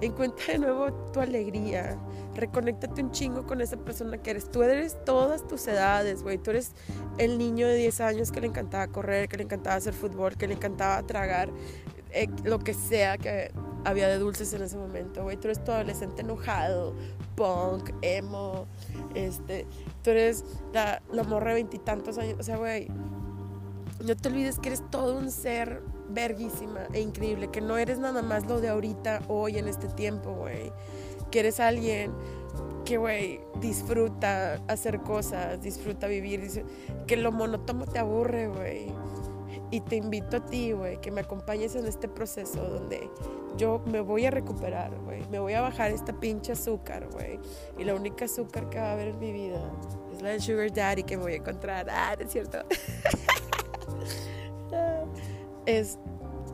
Encuentra 0.00 0.52
de 0.52 0.58
nuevo 0.58 0.92
tu 1.12 1.20
alegría. 1.20 1.98
Reconéctate 2.34 3.02
un 3.02 3.10
chingo 3.10 3.46
con 3.46 3.60
esa 3.60 3.76
persona 3.76 4.18
que 4.18 4.30
eres. 4.30 4.50
Tú 4.50 4.62
eres 4.62 5.02
todas 5.04 5.46
tus 5.46 5.66
edades, 5.66 6.22
güey. 6.22 6.38
Tú 6.38 6.50
eres 6.50 6.72
el 7.16 7.38
niño 7.38 7.66
de 7.66 7.76
10 7.76 8.00
años 8.02 8.30
que 8.30 8.40
le 8.40 8.46
encantaba 8.46 8.86
correr, 8.88 9.28
que 9.28 9.38
le 9.38 9.44
encantaba 9.44 9.76
hacer 9.76 9.94
fútbol, 9.94 10.36
que 10.36 10.46
le 10.46 10.54
encantaba 10.54 11.02
tragar 11.04 11.50
eh, 12.10 12.28
lo 12.44 12.58
que 12.58 12.74
sea 12.74 13.18
que 13.18 13.50
había 13.84 14.08
de 14.08 14.18
dulces 14.18 14.52
en 14.52 14.62
ese 14.62 14.76
momento, 14.76 15.22
güey. 15.24 15.36
Tú 15.36 15.48
eres 15.48 15.62
tu 15.64 15.72
adolescente 15.72 16.22
enojado, 16.22 16.94
punk, 17.34 17.90
emo, 18.02 18.66
este, 19.14 19.66
tú 20.02 20.10
eres 20.10 20.44
la, 20.72 21.02
la 21.12 21.24
morra 21.24 21.48
de 21.48 21.54
veintitantos 21.54 22.18
años, 22.18 22.36
o 22.38 22.42
sea, 22.42 22.56
güey, 22.56 22.88
no 24.04 24.16
te 24.16 24.28
olvides 24.28 24.58
que 24.58 24.68
eres 24.68 24.82
todo 24.90 25.18
un 25.18 25.30
ser 25.30 25.82
verguísima 26.08 26.86
e 26.92 27.00
increíble, 27.00 27.50
que 27.50 27.60
no 27.60 27.76
eres 27.76 27.98
nada 27.98 28.22
más 28.22 28.46
lo 28.46 28.60
de 28.60 28.68
ahorita, 28.68 29.22
hoy, 29.28 29.58
en 29.58 29.68
este 29.68 29.88
tiempo, 29.88 30.32
güey, 30.32 30.72
que 31.30 31.40
eres 31.40 31.60
alguien 31.60 32.12
que, 32.84 32.96
güey, 32.96 33.40
disfruta 33.60 34.54
hacer 34.66 35.00
cosas, 35.00 35.60
disfruta 35.60 36.06
vivir, 36.06 36.64
que 37.06 37.16
lo 37.16 37.32
monótono 37.32 37.84
te 37.84 37.98
aburre, 37.98 38.48
güey. 38.48 38.92
Y 39.70 39.80
te 39.82 39.96
invito 39.96 40.38
a 40.38 40.46
ti, 40.46 40.72
güey, 40.72 40.98
que 40.98 41.10
me 41.10 41.20
acompañes 41.20 41.74
en 41.74 41.86
este 41.86 42.08
proceso 42.08 42.62
donde 42.62 43.10
yo 43.58 43.82
me 43.84 44.00
voy 44.00 44.24
a 44.24 44.30
recuperar, 44.30 44.98
güey. 45.00 45.22
Me 45.30 45.38
voy 45.38 45.52
a 45.52 45.60
bajar 45.60 45.90
esta 45.90 46.18
pinche 46.18 46.52
azúcar, 46.52 47.06
güey. 47.10 47.38
Y 47.76 47.84
la 47.84 47.94
única 47.94 48.24
azúcar 48.24 48.70
que 48.70 48.78
va 48.78 48.90
a 48.90 48.92
haber 48.92 49.08
en 49.08 49.18
mi 49.18 49.32
vida 49.32 49.60
es 50.14 50.22
la 50.22 50.30
del 50.30 50.40
Sugar 50.40 50.72
Daddy 50.72 51.02
que 51.02 51.18
me 51.18 51.24
voy 51.24 51.32
a 51.34 51.36
encontrar. 51.36 51.86
Ah, 51.90 52.16
es 52.18 52.32
cierto. 52.32 52.60
es 55.66 55.98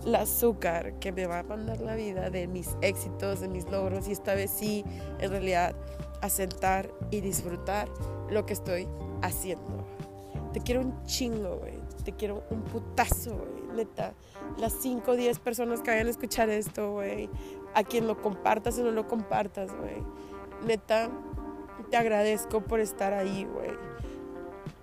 la 0.04 0.22
azúcar 0.22 0.98
que 0.98 1.12
me 1.12 1.26
va 1.26 1.40
a 1.40 1.42
mandar 1.42 1.80
la 1.80 1.94
vida 1.94 2.30
de 2.30 2.46
mis 2.46 2.76
éxitos, 2.82 3.40
de 3.40 3.48
mis 3.48 3.68
logros. 3.70 4.08
Y 4.08 4.12
esta 4.12 4.34
vez 4.34 4.50
sí, 4.50 4.84
en 5.18 5.30
realidad, 5.30 5.74
asentar 6.20 6.90
y 7.10 7.20
disfrutar 7.20 7.88
lo 8.30 8.44
que 8.46 8.52
estoy 8.52 8.88
haciendo. 9.22 9.84
Te 10.52 10.60
quiero 10.60 10.82
un 10.82 11.04
chingo, 11.04 11.56
güey. 11.56 11.78
Te 12.04 12.12
quiero 12.12 12.44
un 12.50 12.62
putazo, 12.62 13.36
güey 13.36 13.64
neta, 13.74 14.14
las 14.56 14.72
5 14.80 15.10
o 15.10 15.16
10 15.16 15.38
personas 15.40 15.82
que 15.82 15.90
vayan 15.90 16.06
a 16.06 16.10
escuchar 16.10 16.48
esto, 16.48 16.92
güey, 16.92 17.28
a 17.74 17.82
quien 17.82 18.06
lo 18.06 18.20
compartas 18.20 18.78
o 18.78 18.84
no 18.84 18.90
lo 18.92 19.06
compartas, 19.06 19.74
güey, 19.74 20.02
neta, 20.66 21.10
te 21.90 21.96
agradezco 21.96 22.62
por 22.62 22.80
estar 22.80 23.12
ahí, 23.12 23.44
güey, 23.44 23.70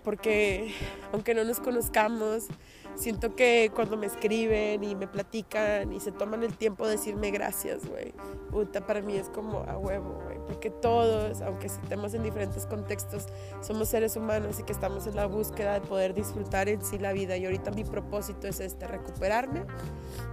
porque 0.03 0.73
aunque 1.11 1.33
no 1.33 1.43
nos 1.43 1.59
conozcamos, 1.59 2.47
siento 2.95 3.35
que 3.35 3.71
cuando 3.73 3.97
me 3.97 4.05
escriben 4.05 4.83
y 4.83 4.95
me 4.95 5.07
platican 5.07 5.91
y 5.91 5.99
se 5.99 6.11
toman 6.11 6.43
el 6.43 6.55
tiempo 6.57 6.85
de 6.85 6.93
decirme 6.93 7.31
gracias, 7.31 7.85
güey, 7.87 8.13
puta, 8.51 8.85
para 8.85 9.01
mí 9.01 9.15
es 9.15 9.29
como 9.29 9.59
a 9.59 9.77
huevo, 9.77 10.21
güey, 10.25 10.37
porque 10.47 10.69
todos, 10.69 11.41
aunque 11.41 11.67
estemos 11.67 12.13
en 12.13 12.23
diferentes 12.23 12.65
contextos, 12.65 13.27
somos 13.61 13.89
seres 13.89 14.15
humanos 14.15 14.59
y 14.59 14.63
que 14.63 14.73
estamos 14.73 15.07
en 15.07 15.15
la 15.15 15.25
búsqueda 15.25 15.75
de 15.75 15.81
poder 15.81 16.13
disfrutar 16.13 16.69
en 16.69 16.83
sí 16.83 16.97
la 16.97 17.13
vida. 17.13 17.37
Y 17.37 17.45
ahorita 17.45 17.71
mi 17.71 17.83
propósito 17.83 18.47
es 18.47 18.59
este, 18.59 18.87
recuperarme, 18.87 19.65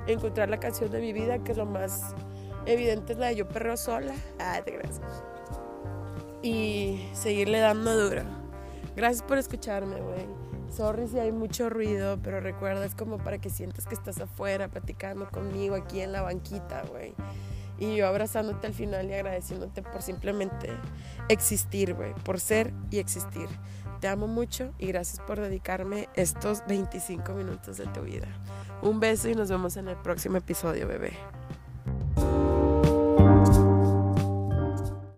encontrar 0.06 0.48
la 0.48 0.60
canción 0.60 0.90
de 0.90 1.00
mi 1.00 1.12
vida, 1.12 1.42
que 1.42 1.54
lo 1.54 1.66
más 1.66 2.14
evidente 2.66 3.12
es 3.12 3.18
la 3.18 3.28
de 3.28 3.36
Yo 3.36 3.48
Perro 3.48 3.76
Sola. 3.76 4.14
Ah, 4.38 4.60
te 4.64 4.72
gracias. 4.72 5.00
Y 6.42 7.08
seguirle 7.14 7.60
dando 7.60 7.96
duro. 7.96 8.37
Gracias 8.98 9.22
por 9.22 9.38
escucharme, 9.38 10.00
güey. 10.00 10.26
Sorry 10.76 11.06
si 11.06 11.20
hay 11.20 11.30
mucho 11.30 11.70
ruido, 11.70 12.18
pero 12.20 12.40
recuerda, 12.40 12.84
es 12.84 12.96
como 12.96 13.18
para 13.18 13.38
que 13.38 13.48
sientas 13.48 13.86
que 13.86 13.94
estás 13.94 14.20
afuera 14.20 14.66
platicando 14.66 15.28
conmigo 15.30 15.76
aquí 15.76 16.00
en 16.00 16.10
la 16.10 16.22
banquita, 16.22 16.82
güey. 16.90 17.14
Y 17.78 17.94
yo 17.94 18.08
abrazándote 18.08 18.66
al 18.66 18.74
final 18.74 19.08
y 19.08 19.14
agradeciéndote 19.14 19.82
por 19.82 20.02
simplemente 20.02 20.72
existir, 21.28 21.94
güey. 21.94 22.12
Por 22.24 22.40
ser 22.40 22.72
y 22.90 22.98
existir. 22.98 23.48
Te 24.00 24.08
amo 24.08 24.26
mucho 24.26 24.74
y 24.78 24.88
gracias 24.88 25.20
por 25.24 25.38
dedicarme 25.38 26.08
estos 26.16 26.64
25 26.66 27.34
minutos 27.34 27.76
de 27.76 27.86
tu 27.86 28.00
vida. 28.00 28.26
Un 28.82 28.98
beso 28.98 29.28
y 29.28 29.36
nos 29.36 29.48
vemos 29.48 29.76
en 29.76 29.86
el 29.86 29.96
próximo 29.98 30.38
episodio, 30.38 30.88
bebé. 30.88 31.12